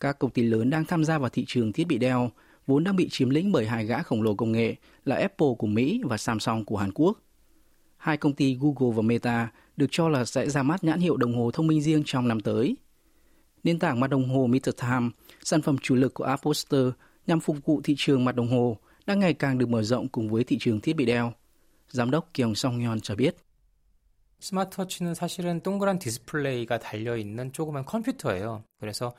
Các 0.00 0.18
công 0.18 0.30
ty 0.30 0.42
lớn 0.42 0.70
đang 0.70 0.84
tham 0.84 1.04
gia 1.04 1.18
vào 1.18 1.28
thị 1.28 1.44
trường 1.46 1.72
thiết 1.72 1.86
bị 1.86 1.98
đeo, 1.98 2.30
vốn 2.66 2.84
đang 2.84 2.96
bị 2.96 3.08
chiếm 3.08 3.30
lĩnh 3.30 3.52
bởi 3.52 3.66
hai 3.66 3.86
gã 3.86 4.02
khổng 4.02 4.22
lồ 4.22 4.34
công 4.34 4.52
nghệ 4.52 4.74
là 5.04 5.16
Apple 5.16 5.48
của 5.58 5.66
Mỹ 5.66 6.00
và 6.04 6.16
Samsung 6.16 6.64
của 6.64 6.76
Hàn 6.76 6.92
Quốc. 6.94 7.18
Hai 7.96 8.16
công 8.16 8.32
ty 8.32 8.58
Google 8.60 8.96
và 8.96 9.02
Meta 9.02 9.48
được 9.76 9.86
cho 9.90 10.08
là 10.08 10.24
sẽ 10.24 10.50
ra 10.50 10.62
mắt 10.62 10.84
nhãn 10.84 11.00
hiệu 11.00 11.16
đồng 11.16 11.34
hồ 11.34 11.50
thông 11.50 11.66
minh 11.66 11.82
riêng 11.82 12.02
trong 12.06 12.28
năm 12.28 12.40
tới. 12.40 12.76
Nền 13.64 13.78
tảng 13.78 14.00
mặt 14.00 14.10
đồng 14.10 14.28
hồ 14.28 14.46
Meter 14.46 14.74
Time, 14.80 15.10
sản 15.42 15.62
phẩm 15.62 15.76
chủ 15.82 15.94
lực 15.94 16.14
của 16.14 16.24
Apple 16.24 16.52
Store 16.52 16.90
nhằm 17.27 17.39
phục 17.39 17.57
vụ 17.65 17.81
thị 17.83 17.95
trường 17.97 18.25
mặt 18.25 18.35
đồng 18.35 18.47
hồ, 18.47 18.77
đang 19.05 19.19
ngày 19.19 19.33
càng 19.33 19.57
được 19.57 19.69
mở 19.69 19.83
rộng 19.83 20.07
cùng 20.07 20.29
với 20.29 20.43
thị 20.43 20.57
trường 20.59 20.81
thiết 20.81 20.95
bị 20.95 21.05
đeo. 21.05 21.33
Giám 21.89 22.11
đốc 22.11 22.33
Kyung 22.33 22.55
Song 22.55 22.79
Yeon 22.79 22.99
cho 22.99 23.15
biết. 23.15 23.35
스마트워치는 24.39 25.15
사실은 25.15 25.59
동그란 25.61 25.99
디스플레이가 25.99 26.79
달려 26.79 27.17
있는 27.17 27.51
조그만 27.51 27.83
컴퓨터예요. 27.85 28.63
그래서 28.79 29.13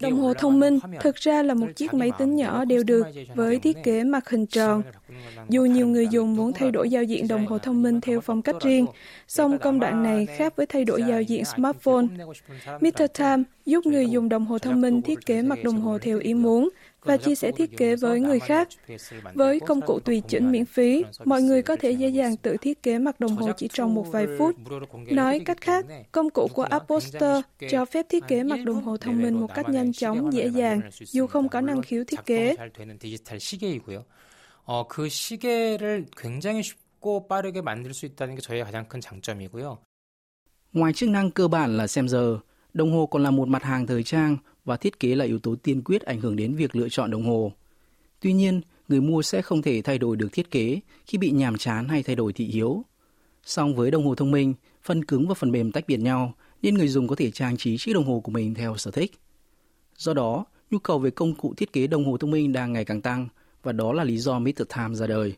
Đồng 0.00 0.20
hồ 0.20 0.34
thông 0.34 0.60
minh 0.60 0.78
thực 1.00 1.16
ra 1.16 1.42
là 1.42 1.54
một 1.54 1.66
chiếc 1.76 1.94
máy 1.94 2.10
tính 2.18 2.36
nhỏ 2.36 2.64
đều 2.64 2.82
được 2.82 3.06
với 3.34 3.58
thiết 3.58 3.76
kế 3.84 4.04
mặt 4.04 4.28
hình 4.28 4.46
tròn. 4.46 4.82
Dù 5.48 5.64
nhiều 5.64 5.86
người 5.86 6.06
dùng 6.06 6.36
muốn 6.36 6.52
thay 6.52 6.70
đổi 6.70 6.90
giao 6.90 7.02
diện 7.02 7.28
đồng 7.28 7.46
hồ 7.46 7.58
thông 7.58 7.82
minh 7.82 8.00
theo 8.00 8.20
phong 8.20 8.42
cách 8.42 8.56
riêng, 8.60 8.86
song 9.28 9.58
công 9.58 9.80
đoạn 9.80 10.02
này 10.02 10.26
khác 10.26 10.56
với 10.56 10.66
thay 10.66 10.84
đổi 10.84 11.02
giao 11.08 11.22
diện 11.22 11.44
smartphone. 11.44 12.06
Mr. 12.80 13.02
Time 13.18 13.42
giúp 13.66 13.86
người 13.86 14.06
dùng 14.06 14.28
đồng 14.28 14.46
hồ 14.46 14.58
thông 14.58 14.80
minh 14.80 15.02
thiết 15.02 15.26
kế 15.26 15.42
mặt 15.42 15.58
đồng 15.64 15.80
hồ 15.80 15.98
theo 15.98 16.18
ý 16.18 16.34
muốn, 16.34 16.68
và 17.06 17.16
chia 17.16 17.34
sẻ 17.34 17.52
thiết 17.52 17.76
kế 17.76 17.96
với 17.96 18.20
người 18.20 18.40
khác. 18.40 18.68
Với 19.34 19.60
công 19.60 19.80
cụ 19.80 20.00
tùy 20.00 20.22
chỉnh 20.28 20.52
miễn 20.52 20.64
phí, 20.64 21.04
mọi 21.24 21.42
người 21.42 21.62
có 21.62 21.76
thể 21.76 21.90
dễ 21.90 22.08
dàng 22.08 22.36
tự 22.36 22.56
thiết 22.56 22.82
kế 22.82 22.98
mặt 22.98 23.20
đồng 23.20 23.36
hồ 23.36 23.52
chỉ 23.56 23.68
trong 23.72 23.94
một 23.94 24.06
vài 24.12 24.26
phút. 24.38 24.56
Nói 25.10 25.40
cách 25.44 25.60
khác, 25.60 25.86
công 26.12 26.30
cụ 26.30 26.48
của 26.54 26.62
Apple 26.62 27.00
Store 27.00 27.40
cho 27.70 27.84
phép 27.84 28.06
thiết 28.08 28.24
kế 28.28 28.42
mặt 28.42 28.58
đồng 28.64 28.82
hồ 28.82 28.96
thông 28.96 29.22
minh 29.22 29.40
một 29.40 29.54
cách 29.54 29.68
nhanh 29.68 29.92
chóng, 29.92 30.32
dễ 30.32 30.46
dàng, 30.46 30.80
dù 31.00 31.26
không 31.26 31.48
có 31.48 31.60
năng 31.60 31.82
khiếu 31.82 32.04
thiết 32.04 32.20
kế. 32.26 32.56
어, 34.64 34.86
그 34.88 35.08
시계를 35.08 36.06
굉장히 36.16 36.62
쉽고 36.62 37.26
빠르게 37.26 37.60
만들 37.62 37.92
수 37.94 38.06
있다는 38.06 38.36
게 38.36 38.40
저희의 38.40 38.64
가장 38.64 38.86
큰 38.88 39.00
장점이고요. 39.00 39.78
Ngoài 40.72 40.92
chức 40.92 41.08
năng 41.08 41.30
cơ 41.30 41.48
bản 41.48 41.76
là 41.76 41.86
xem 41.86 42.08
giờ, 42.08 42.38
đồng 42.74 42.92
hồ 42.92 43.06
còn 43.06 43.22
là 43.22 43.30
một 43.30 43.48
mặt 43.48 43.62
hàng 43.62 43.86
thời 43.86 44.02
trang 44.02 44.36
và 44.67 44.77
thiết 44.77 44.99
kế 44.99 45.15
là 45.15 45.25
yếu 45.25 45.39
tố 45.39 45.55
tiên 45.55 45.81
quyết 45.81 46.01
ảnh 46.01 46.21
hưởng 46.21 46.35
đến 46.35 46.55
việc 46.55 46.75
lựa 46.75 46.89
chọn 46.89 47.11
đồng 47.11 47.23
hồ. 47.23 47.51
Tuy 48.19 48.33
nhiên, 48.33 48.61
người 48.87 49.01
mua 49.01 49.21
sẽ 49.21 49.41
không 49.41 49.61
thể 49.61 49.81
thay 49.81 49.97
đổi 49.97 50.15
được 50.15 50.27
thiết 50.31 50.51
kế 50.51 50.79
khi 51.05 51.17
bị 51.17 51.31
nhàm 51.31 51.57
chán 51.57 51.87
hay 51.87 52.03
thay 52.03 52.15
đổi 52.15 52.33
thị 52.33 52.45
hiếu. 52.45 52.85
Song 53.43 53.75
với 53.75 53.91
đồng 53.91 54.05
hồ 54.05 54.15
thông 54.15 54.31
minh, 54.31 54.53
phần 54.83 55.05
cứng 55.05 55.27
và 55.27 55.33
phần 55.33 55.51
mềm 55.51 55.71
tách 55.71 55.87
biệt 55.87 55.97
nhau 55.97 56.33
nên 56.61 56.75
người 56.75 56.87
dùng 56.87 57.07
có 57.07 57.15
thể 57.15 57.31
trang 57.31 57.57
trí 57.57 57.77
chiếc 57.77 57.93
đồng 57.93 58.05
hồ 58.05 58.19
của 58.19 58.31
mình 58.31 58.53
theo 58.53 58.77
sở 58.77 58.91
thích. 58.91 59.11
Do 59.97 60.13
đó, 60.13 60.45
nhu 60.71 60.79
cầu 60.79 60.99
về 60.99 61.09
công 61.09 61.35
cụ 61.35 61.53
thiết 61.57 61.73
kế 61.73 61.87
đồng 61.87 62.05
hồ 62.05 62.17
thông 62.17 62.31
minh 62.31 62.53
đang 62.53 62.73
ngày 62.73 62.85
càng 62.85 63.01
tăng 63.01 63.27
và 63.63 63.71
đó 63.71 63.93
là 63.93 64.03
lý 64.03 64.17
do 64.17 64.39
Mr. 64.39 64.63
Time 64.75 64.95
ra 64.95 65.07
đời. 65.07 65.33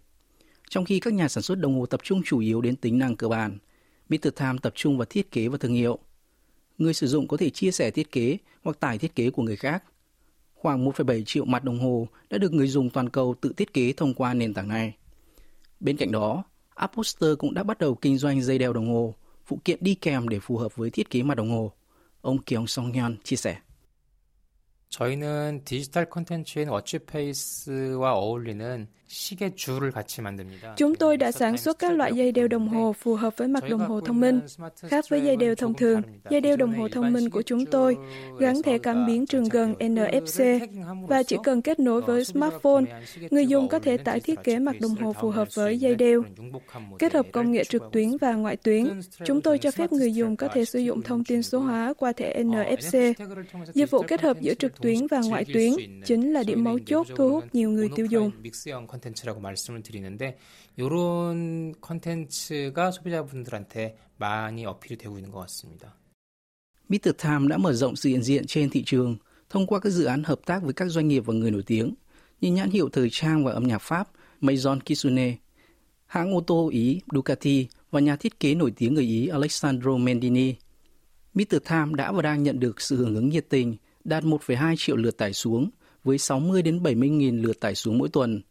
Trong 0.70 0.86
khi 0.86 1.00
các 1.00 1.14
nhà 1.14 1.28
sản 1.28 1.44
xuất 1.44 1.60
đồng 1.60 1.80
hồ 1.80 1.86
tập 1.86 2.00
trung 2.04 2.22
chủ 2.26 2.40
yếu 2.40 2.62
đến 2.62 2.76
tính 2.76 2.98
năng 3.00 3.16
cơ 3.16 3.28
bản, 3.28 3.58
Mr. 4.10 4.30
Time 4.36 4.58
tập 4.62 4.74
trung 4.76 4.98
vào 4.98 5.06
thiết 5.06 5.32
kế 5.32 5.48
và 5.48 5.58
thương 5.58 5.74
hiệu 5.74 6.00
người 6.80 6.94
sử 6.94 7.08
dụng 7.08 7.28
có 7.28 7.38
thể 7.38 7.50
chia 7.50 7.72
sẻ 7.72 7.92
thiết 7.92 8.12
kế 8.12 8.38
hoặc 8.64 8.80
tải 8.80 8.98
thiết 8.98 9.16
kế 9.16 9.30
của 9.30 9.44
người 9.44 9.56
khác. 9.56 9.84
Khoảng 10.54 10.86
1,7 10.86 11.24
triệu 11.24 11.46
mặt 11.46 11.64
đồng 11.64 11.80
hồ 11.80 12.08
đã 12.30 12.38
được 12.38 12.54
người 12.54 12.68
dùng 12.68 12.90
toàn 12.90 13.10
cầu 13.10 13.36
tự 13.42 13.54
thiết 13.58 13.74
kế 13.74 13.94
thông 13.94 14.14
qua 14.14 14.34
nền 14.34 14.54
tảng 14.54 14.68
này. 14.68 14.94
Bên 15.80 15.98
cạnh 15.98 16.12
đó, 16.12 16.44
Apposter 16.76 17.30
cũng 17.40 17.54
đã 17.54 17.64
bắt 17.64 17.78
đầu 17.78 17.96
kinh 17.96 18.18
doanh 18.18 18.42
dây 18.42 18.58
đeo 18.58 18.74
đồng 18.74 18.90
hồ, 18.90 19.16
phụ 19.46 19.60
kiện 19.66 19.80
đi 19.82 19.96
kèm 19.96 20.30
để 20.30 20.40
phù 20.40 20.58
hợp 20.58 20.76
với 20.76 20.90
thiết 20.90 21.10
kế 21.10 21.24
mặt 21.24 21.36
đồng 21.36 21.52
hồ. 21.52 21.72
Ông 22.22 22.38
Kiều 22.38 22.68
Song 22.68 22.92
Hyun 22.92 23.16
chia 23.24 23.36
sẻ. 23.36 23.58
저희는 24.89 25.63
디지털 25.65 26.09
콘텐츠인 26.09 26.69
워치페이스와 26.69 28.15
어울리는 28.15 28.87
시계 29.15 29.55
줄을 29.55 29.93
같이 29.93 30.23
만듭니다. 30.23 30.75
Chúng 30.77 30.95
tôi 30.95 31.17
đã 31.17 31.33
sản 31.33 31.57
xuất 31.57 31.79
các 31.79 31.93
loại 31.93 32.13
dây 32.15 32.33
đeo 32.33 32.49
đồng 32.49 32.69
hồ 32.69 32.93
phù 32.93 33.15
hợp 33.15 33.37
với 33.37 33.49
mặt 33.49 33.65
đồng 33.69 33.81
hồ 33.81 34.01
thông 34.01 34.21
minh. 34.21 34.41
Khác 34.83 35.05
với 35.09 35.21
dây 35.21 35.37
đeo 35.37 35.55
thông 35.55 35.75
thường, 35.75 36.03
dây 36.31 36.41
đeo 36.41 36.57
đồng 36.57 36.75
hồ 36.75 36.89
thông 36.89 37.13
minh 37.13 37.31
của 37.31 37.43
chúng 37.43 37.67
tôi 37.67 37.97
gắn 38.39 38.63
thẻ 38.63 38.79
cảm 38.79 39.07
biến 39.07 39.27
trường 39.27 39.45
gần 39.45 39.75
NFC 39.79 40.43
và 41.09 41.23
chỉ 41.23 41.37
cần 41.45 41.63
kết 41.63 41.81
nối 41.81 42.01
với 42.01 42.25
smartphone, 42.25 42.85
người 43.31 43.47
dùng 43.47 43.69
có 43.69 43.79
thể 43.79 43.97
tải 43.97 44.21
thiết 44.21 44.45
kế 44.45 44.59
mặt 44.59 44.77
đồng 44.81 44.95
hồ 44.95 45.13
phù 45.21 45.31
hợp 45.31 45.49
với 45.55 45.79
dây 45.79 45.95
đeo. 45.95 46.23
Kết 46.99 47.13
hợp 47.15 47.27
công 47.33 47.53
nghệ 47.53 47.65
trực 47.65 47.83
tuyến 47.93 48.17
và 48.21 48.35
ngoại 48.35 48.57
tuyến, 48.57 49.01
chúng 49.25 49.41
tôi 49.41 49.59
cho 49.59 49.71
phép 49.71 49.93
người 49.93 50.13
dùng 50.13 50.37
có 50.37 50.49
thể 50.49 50.65
sử 50.65 50.79
dụng 50.79 51.03
thông 51.03 51.25
tin 51.25 51.43
số 51.43 51.59
hóa 51.59 51.95
qua 51.97 52.13
thẻ 52.13 52.43
NFC. 52.43 52.99
Dịch 53.75 53.91
vụ 53.91 54.03
kết 54.03 54.21
hợp 54.21 54.41
giữa 54.41 54.55
trực 54.55 54.78
tuyến 54.79 55.07
và 55.11 55.21
ngoại 55.21 55.45
tuyến 55.45 55.73
chính 56.05 56.33
là 56.33 56.43
điểm 56.43 56.65
mấu 56.65 56.79
chốt 56.79 57.07
thu 57.17 57.31
hút 57.31 57.45
nhiều 57.53 57.71
người 57.71 57.89
tiêu 57.97 58.07
dùng. 58.07 58.31
컨텐츠라고 58.87 59.41
말씀을 59.41 59.83
드리는데 59.83 60.39
이런 60.77 61.75
컨텐츠가 61.81 62.91
소비자분들한테 62.91 63.97
많이 64.19 64.65
어필이 64.67 64.97
되고 64.97 65.19
있는 65.19 65.31
것 65.31 65.41
같습니다. 65.41 65.95
Mr. 66.89 67.13
Time 67.19 67.49
đã 67.49 67.57
mở 67.57 67.73
rộng 67.73 67.97
sự 67.97 68.09
hiện 68.09 68.23
diện 68.23 68.47
trên 68.47 68.71
thị 68.71 68.83
trường 68.87 69.17
thông 69.51 69.67
qua 69.67 69.81
các 69.81 69.91
dự 69.91 70.05
án 70.05 70.23
hợp 70.23 70.41
tác 70.47 70.63
với 70.63 70.73
các 70.73 70.89
doanh 70.89 71.09
nghiệp 71.09 71.23
và 71.27 71.35
người 71.35 71.51
nổi 71.51 71.63
tiếng 71.67 71.95
như 72.41 72.53
nhãn 72.53 72.71
hiệu 72.71 72.89
thời 72.89 73.09
trang 73.11 73.45
và 73.45 73.53
âm 73.53 73.65
nhạc 73.65 73.79
Pháp 73.79 74.11
Maison 74.41 74.81
Kitsune, 74.81 75.37
hãng 76.07 76.35
ô 76.35 76.41
tô 76.41 76.69
Ý 76.73 77.01
Ducati 77.13 77.69
và 77.91 78.01
nhà 78.01 78.17
thiết 78.17 78.41
kế 78.41 78.55
nổi 78.55 78.73
tiếng 78.77 78.95
người 78.95 79.05
Ý 79.05 79.29
Alessandro 79.29 79.97
Mendini. 79.97 80.55
Mr. 81.35 81.57
Time 81.69 81.93
đã 81.95 82.13
và 82.13 82.23
đang 82.23 82.43
nhận 82.43 82.61
được 82.61 82.81
sự 82.81 82.97
hưởng 82.97 83.15
ứng 83.15 83.29
nhiệt 83.29 83.47
tình, 83.49 83.77
đạt 84.04 84.24
1,2 84.24 84.76
triệu 84.78 84.96
lượt 84.96 85.18
tải 85.18 85.34
xuống 85.34 85.70
với 86.04 86.18
60 86.18 86.62
đến 86.62 86.84
70 86.84 87.10
nghìn 87.10 87.42
lượt 87.42 87.60
tải 87.60 87.76
xuống 87.76 87.98
mỗi 87.98 88.10
tuần. 88.10 88.42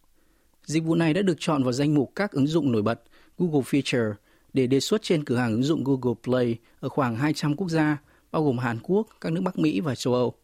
Dịch 0.65 0.85
vụ 0.85 0.95
này 0.95 1.15
đã 1.15 1.23
được 1.23 1.37
chọn 1.39 1.63
vào 1.63 1.73
danh 1.73 1.95
mục 1.95 2.13
các 2.15 2.33
ứng 2.33 2.47
dụng 2.47 2.73
nổi 2.73 2.83
bật 2.83 3.03
Google 3.39 3.61
Feature 3.61 4.13
để 4.53 4.67
đề 4.67 4.81
xuất 4.81 5.03
trên 5.03 5.25
cửa 5.25 5.37
hàng 5.37 5.53
ứng 5.53 5.63
dụng 5.63 5.85
Google 5.85 6.15
Play 6.25 6.57
ở 6.81 6.89
khoảng 6.89 7.17
200 7.17 7.57
quốc 7.57 7.69
gia, 7.69 7.99
bao 8.31 8.45
gồm 8.45 8.59
Hàn 8.59 8.79
Quốc, 8.83 9.07
các 9.21 9.33
nước 9.33 9.41
Bắc 9.41 9.59
Mỹ 9.59 9.81
và 9.81 9.95
châu 9.95 10.15
Âu. 10.15 10.35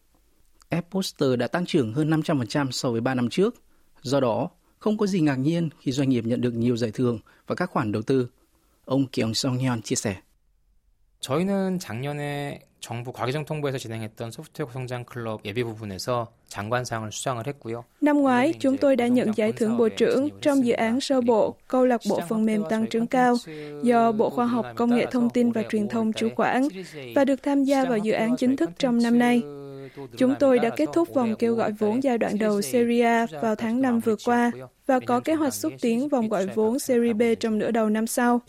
App 0.69 0.91
Poster 0.91 1.39
đã 1.39 1.47
tăng 1.47 1.65
trưởng 1.65 1.93
hơn 1.93 2.09
500% 2.09 2.71
so 2.71 2.91
với 2.91 3.01
3 3.01 3.15
năm 3.15 3.29
trước. 3.29 3.55
Do 4.01 4.19
đó, 4.19 4.49
không 4.79 4.97
có 4.97 5.07
gì 5.07 5.19
ngạc 5.19 5.35
nhiên 5.35 5.69
khi 5.79 5.91
doanh 5.91 6.09
nghiệp 6.09 6.25
nhận 6.25 6.41
được 6.41 6.53
nhiều 6.53 6.77
giải 6.77 6.91
thưởng 6.91 7.19
và 7.47 7.55
các 7.55 7.69
khoản 7.69 7.91
đầu 7.91 8.01
tư. 8.01 8.27
Ông 8.85 9.07
Kyung 9.07 9.33
Song 9.33 9.57
Hyun 9.57 9.81
chia 9.81 9.95
sẻ. 9.95 10.15
저희는 11.24 11.78
작년에 11.78 12.60
정부 12.80 13.12
과기정통부에서 13.12 13.78
진행했던 13.78 14.30
소프트웨어 14.30 14.72
성장 14.72 15.04
클럽 15.04 15.44
예비 15.44 15.62
부분에서 15.62 16.32
장관상을 16.48 17.12
수상을 17.12 17.46
했고요. 17.46 17.84
Năm 18.00 18.22
ngoái, 18.22 18.54
chúng 18.58 18.76
tôi 18.76 18.96
đã 18.96 19.06
nhận 19.06 19.32
giải 19.36 19.52
thưởng 19.52 19.76
bộ 19.76 19.88
trưởng 19.88 20.28
trong 20.40 20.64
dự 20.64 20.72
án 20.72 21.00
sơ 21.00 21.20
bộ 21.20 21.56
câu 21.68 21.86
lạc 21.86 22.00
bộ 22.08 22.20
phần 22.28 22.44
mềm 22.44 22.64
tăng 22.70 22.86
trưởng 22.86 23.06
cao 23.06 23.36
do 23.82 24.12
Bộ 24.12 24.30
Khoa 24.30 24.46
học 24.46 24.66
Công 24.76 24.90
nghệ 24.90 25.06
Thông 25.10 25.30
tin 25.30 25.52
và 25.52 25.62
Truyền 25.70 25.88
thông 25.88 26.12
chủ 26.12 26.28
quản 26.36 26.68
và 27.14 27.24
được 27.24 27.42
tham 27.42 27.64
gia 27.64 27.84
vào 27.84 27.98
dự 27.98 28.12
án 28.12 28.36
chính 28.36 28.56
thức 28.56 28.70
trong 28.78 29.02
năm 29.02 29.18
nay. 29.18 29.42
Chúng 30.16 30.34
tôi 30.40 30.58
đã 30.58 30.70
kết 30.76 30.88
thúc 30.92 31.14
vòng 31.14 31.34
kêu 31.38 31.54
gọi 31.54 31.72
vốn 31.72 32.02
giai 32.02 32.18
đoạn 32.18 32.38
đầu 32.38 32.62
Serie 32.62 33.26
vào 33.42 33.54
tháng 33.54 33.82
5 33.82 34.00
vừa 34.00 34.16
qua 34.24 34.50
và 34.87 34.99
có 34.99 35.19
kế 35.19 35.33
hoạch 35.33 35.53
xúc 35.53 35.73
tiến 35.81 36.09
vòng 36.09 36.29
gọi 36.29 36.47
vốn 36.55 36.79
Series 36.79 37.15
B 37.15 37.21
trong 37.39 37.57
nửa 37.57 37.71
đầu 37.71 37.89
năm 37.89 38.07
sau. 38.07 38.41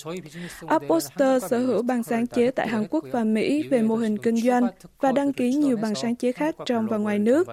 Apposter 0.66 1.44
sở 1.50 1.58
hữu 1.58 1.82
bằng 1.82 2.02
sáng 2.02 2.26
chế 2.26 2.50
tại 2.50 2.68
Hàn 2.68 2.86
Quốc 2.90 3.04
và 3.10 3.24
Mỹ 3.24 3.68
về 3.68 3.82
mô 3.82 3.96
hình 3.96 4.18
kinh 4.18 4.36
doanh 4.36 4.66
và 5.00 5.12
đăng 5.12 5.32
ký 5.32 5.54
nhiều 5.54 5.76
bằng 5.76 5.94
sáng 5.94 6.16
chế 6.16 6.32
khác 6.32 6.54
trong 6.66 6.86
và 6.86 6.96
ngoài 6.96 7.18
nước. 7.18 7.48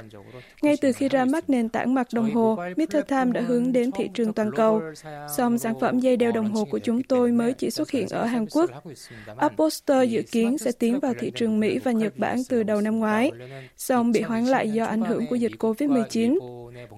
Ngay 0.62 0.78
từ 0.82 0.92
khi 0.92 1.10
ra 1.10 1.26
mắt 1.26 1.50
nền 1.50 1.70
tảng 1.70 1.94
mặt 1.94 2.08
đồng 2.14 2.32
hồ, 2.32 2.58
Mr. 2.78 2.98
Time 3.08 3.32
đã 3.34 3.42
hướng 3.42 3.72
đến 3.72 3.92
thị 3.92 4.10
trường 4.14 4.34
toàn 4.34 4.52
cầu. 4.56 4.82
Song 5.38 5.58
sản 5.58 5.74
phẩm 5.82 6.00
dây 6.00 6.18
đeo 6.18 6.32
đồng 6.32 6.52
hồ 6.52 6.66
của 6.66 6.80
chúng 6.80 7.04
tôi 7.04 7.32
mới 7.32 7.54
chỉ 7.54 7.70
xuất 7.70 7.92
hiện 7.92 8.08
ở 8.10 8.26
Hàn 8.26 8.46
Quốc. 8.52 8.70
Apposter 9.38 10.10
dự 10.10 10.22
kiến 10.32 10.58
sẽ 10.58 10.72
tiến 10.80 11.00
vào 11.00 11.14
thị 11.20 11.32
trường 11.36 11.60
Mỹ 11.60 11.80
và 11.80 11.92
Nhật 11.92 12.18
Bản 12.18 12.38
từ 12.50 12.64
đầu 12.64 12.82
năm 12.82 13.00
ngoái, 13.00 13.32
song 13.78 14.12
bị 14.12 14.22
hoãn 14.22 14.46
lại 14.46 14.70
do 14.70 14.86
ảnh 14.86 15.02
hưởng 15.02 15.26
của 15.30 15.36
dịch 15.36 15.52
COVID-19. 15.60 16.38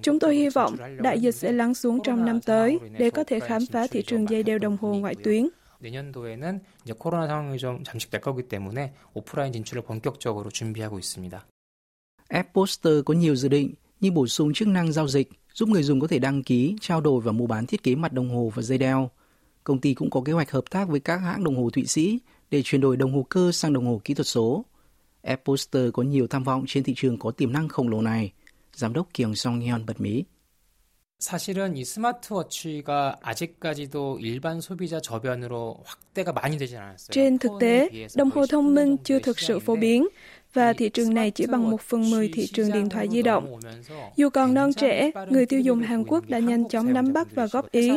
Chúng 0.02 0.18
tôi 0.18 0.34
hy 0.34 0.48
vọng 0.48 0.76
đại 0.98 1.20
dịch 1.20 1.34
sẽ 1.34 1.52
lắng 1.52 1.74
xuống 1.75 1.99
trong 2.03 2.25
năm 2.25 2.41
tới 2.41 2.79
để 2.97 3.09
có 3.09 3.23
thể 3.23 3.39
khám 3.39 3.65
phá 3.71 3.87
thị 3.87 4.03
trường 4.07 4.29
dây 4.29 4.43
đeo 4.43 4.57
đồng 4.57 4.77
hồ 4.77 4.93
ngoại 4.93 5.15
tuyến. 5.23 5.49
내년도에는 5.81 6.61
이제 6.85 6.93
코로나 6.93 7.27
상황이 7.27 7.57
좀 7.57 7.83
잠식될 7.83 8.21
거기 8.21 8.47
때문에 8.47 8.93
오프라인 9.13 9.51
진출을 9.51 9.81
본격적으로 9.81 10.49
준비하고 10.49 10.99
있습니다. 10.99 11.45
App 12.29 12.53
Poster 12.53 13.03
có 13.05 13.13
nhiều 13.13 13.35
dự 13.35 13.49
định 13.49 13.73
như 13.99 14.11
bổ 14.11 14.27
sung 14.27 14.53
chức 14.53 14.67
năng 14.67 14.91
giao 14.91 15.07
dịch 15.07 15.29
giúp 15.53 15.69
người 15.69 15.83
dùng 15.83 15.99
có 15.99 16.07
thể 16.07 16.19
đăng 16.19 16.43
ký, 16.43 16.75
trao 16.81 17.01
đổi 17.01 17.21
và 17.21 17.31
mua 17.31 17.47
bán 17.47 17.65
thiết 17.65 17.83
kế 17.83 17.95
mặt 17.95 18.13
đồng 18.13 18.29
hồ 18.29 18.51
và 18.55 18.61
dây 18.61 18.77
đeo. 18.77 19.09
Công 19.63 19.79
ty 19.79 19.93
cũng 19.93 20.09
có 20.09 20.21
kế 20.25 20.33
hoạch 20.33 20.51
hợp 20.51 20.63
tác 20.69 20.89
với 20.89 20.99
các 20.99 21.17
hãng 21.17 21.43
đồng 21.43 21.55
hồ 21.55 21.69
Thụy 21.69 21.85
Sĩ 21.85 22.19
để 22.51 22.61
chuyển 22.65 22.81
đổi 22.81 22.97
đồng 22.97 23.13
hồ 23.13 23.25
cơ 23.29 23.51
sang 23.51 23.73
đồng 23.73 23.85
hồ 23.85 24.01
kỹ 24.03 24.13
thuật 24.13 24.27
số. 24.27 24.65
App 25.21 25.45
Poster 25.45 25.89
có 25.93 26.03
nhiều 26.03 26.27
tham 26.27 26.43
vọng 26.43 26.63
trên 26.67 26.83
thị 26.83 26.93
trường 26.95 27.19
có 27.19 27.31
tiềm 27.31 27.53
năng 27.53 27.67
khổng 27.67 27.89
lồ 27.89 28.01
này. 28.01 28.31
Giám 28.75 28.93
đốc 28.93 29.13
Kiều 29.13 29.33
Song 29.33 29.59
Hyun 29.59 29.85
bật 29.85 30.01
mí. 30.01 30.23
사실은 31.18 31.76
이 31.76 31.84
스마트워치가 31.84 33.16
아직까지도 33.22 34.18
일반 34.20 34.60
소비자 34.60 35.00
저변으로 35.00 35.78
확대가 35.84 36.32
많이 36.32 36.58
되진 36.58 36.78
않았어요. 36.78 37.10
Trên 37.10 37.38
thực 37.38 37.58
tế, 37.58 37.88
đồng 38.16 38.30
hồ 38.30 38.46
thông 38.46 38.74
minh 38.74 38.98
chưa 39.02 39.20
thực 39.20 39.38
sự 39.38 39.58
phổ 39.58 39.76
biến 39.76 40.08
và 40.52 40.72
thị 40.72 40.88
trường 40.88 41.14
này 41.14 41.30
chỉ 41.30 41.46
bằng 41.46 41.70
một 41.70 41.80
phần 41.80 42.10
mười 42.10 42.28
thị 42.28 42.46
trường 42.46 42.72
điện 42.72 42.88
thoại 42.88 43.08
di 43.08 43.22
động. 43.22 43.60
Dù 44.16 44.28
còn 44.28 44.54
non 44.54 44.72
trẻ, 44.72 45.10
người 45.30 45.46
tiêu 45.46 45.60
dùng 45.60 45.80
Hàn 45.80 46.04
Quốc 46.04 46.28
đã 46.28 46.38
nhanh 46.38 46.68
chóng 46.68 46.92
nắm 46.92 47.12
bắt 47.12 47.28
và 47.34 47.46
góp 47.46 47.70
ý, 47.70 47.92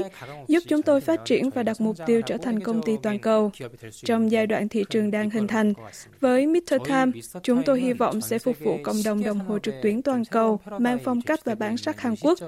giúp 0.47 0.63
chúng 0.67 0.81
tôi 0.81 1.01
phát 1.01 1.25
triển 1.25 1.49
và 1.49 1.63
đặt 1.63 1.81
mục 1.81 1.95
tiêu 2.05 2.21
trở 2.21 2.37
thành 2.37 2.59
công 2.59 2.81
ty 2.85 2.93
toàn 3.03 3.19
cầu. 3.19 3.51
Trong 3.91 4.31
giai 4.31 4.47
đoạn 4.47 4.69
thị 4.69 4.83
trường 4.89 5.11
đang 5.11 5.29
hình 5.29 5.47
thành, 5.47 5.73
với 6.19 6.47
Mr. 6.47 6.73
Time, 6.87 7.11
chúng 7.43 7.63
tôi 7.65 7.81
hy 7.81 7.93
vọng 7.93 8.21
sẽ 8.21 8.39
phục 8.39 8.59
vụ 8.59 8.77
cộng 8.83 9.03
đồng 9.05 9.23
đồng 9.23 9.39
hồ 9.39 9.59
trực 9.59 9.75
tuyến 9.81 10.01
toàn 10.01 10.25
cầu 10.25 10.59
mang 10.77 10.97
phong 11.03 11.21
cách 11.21 11.39
và 11.45 11.55
bản 11.55 11.77
sắc 11.77 12.01
Hàn 12.01 12.15
Quốc, 12.21 12.39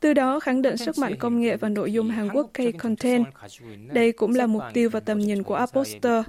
từ 0.00 0.14
đó 0.14 0.40
khẳng 0.40 0.62
định 0.62 0.76
sức 0.76 0.98
mạnh 0.98 1.16
công 1.18 1.40
nghệ 1.40 1.56
và 1.56 1.68
nội 1.68 1.92
dung 1.92 2.10
Hàn 2.10 2.28
Quốc 2.28 2.50
K-Content. 2.54 3.24
Đây 3.92 4.12
cũng 4.12 4.34
là 4.34 4.46
mục 4.46 4.62
tiêu 4.74 4.90
và 4.90 5.00
tầm 5.00 5.18
nhìn 5.18 5.42
của 5.42 5.54
Apostle. 5.54 6.22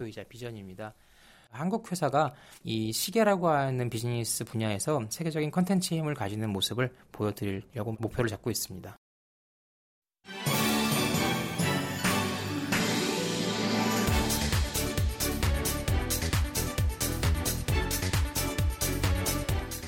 한국 1.54 1.92
회사가 1.92 2.34
이 2.64 2.92
시계라고 2.92 3.48
하는 3.48 3.90
비즈니스 3.90 4.44
분야에서 4.44 5.02
세계적인 5.10 5.52
컨텐츠 5.52 5.94
힘을 5.94 6.16
가지는 6.16 6.50
모습을 6.50 6.92
보여드리려고 7.12 7.96
목표를 8.00 8.30
잡고 8.30 8.50
있습니다. 8.50 8.98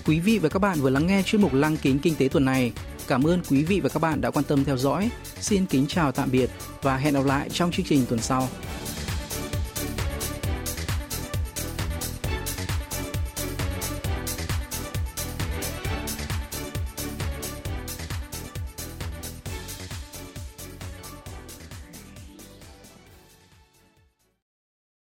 Quý 0.08 0.20
vị 0.20 0.40
và 0.40 0.50
các 0.50 0.60
bạn 0.60 0.80
vừa 0.82 0.90
lắng 0.90 1.08
nghe 1.08 1.22
chuyên 1.26 1.42
mục 1.42 1.54
Lăng 1.54 1.78
kính 1.78 2.00
kinh 2.00 2.16
tế 2.16 2.28
tuần 2.28 2.46
này. 2.46 2.72
Cảm 3.08 3.24
ơn 3.24 3.42
quý 3.50 3.64
vị 3.64 3.80
và 3.80 3.90
các 3.90 4.02
bạn 4.02 4.22
đã 4.22 4.32
quan 4.32 4.46
tâm 4.46 4.64
theo 4.64 4.78
dõi. 4.78 5.10
Xin 5.40 5.66
kính 5.66 5.88
chào 5.88 6.12
tạm 6.12 6.32
biệt 6.32 6.50
và 6.82 6.98
hẹn 6.98 7.14
gặp 7.14 7.26
lại 7.26 7.50
trong 7.50 7.72
chương 7.72 7.86
trình 7.86 8.06
tuần 8.10 8.20
sau. 8.20 8.48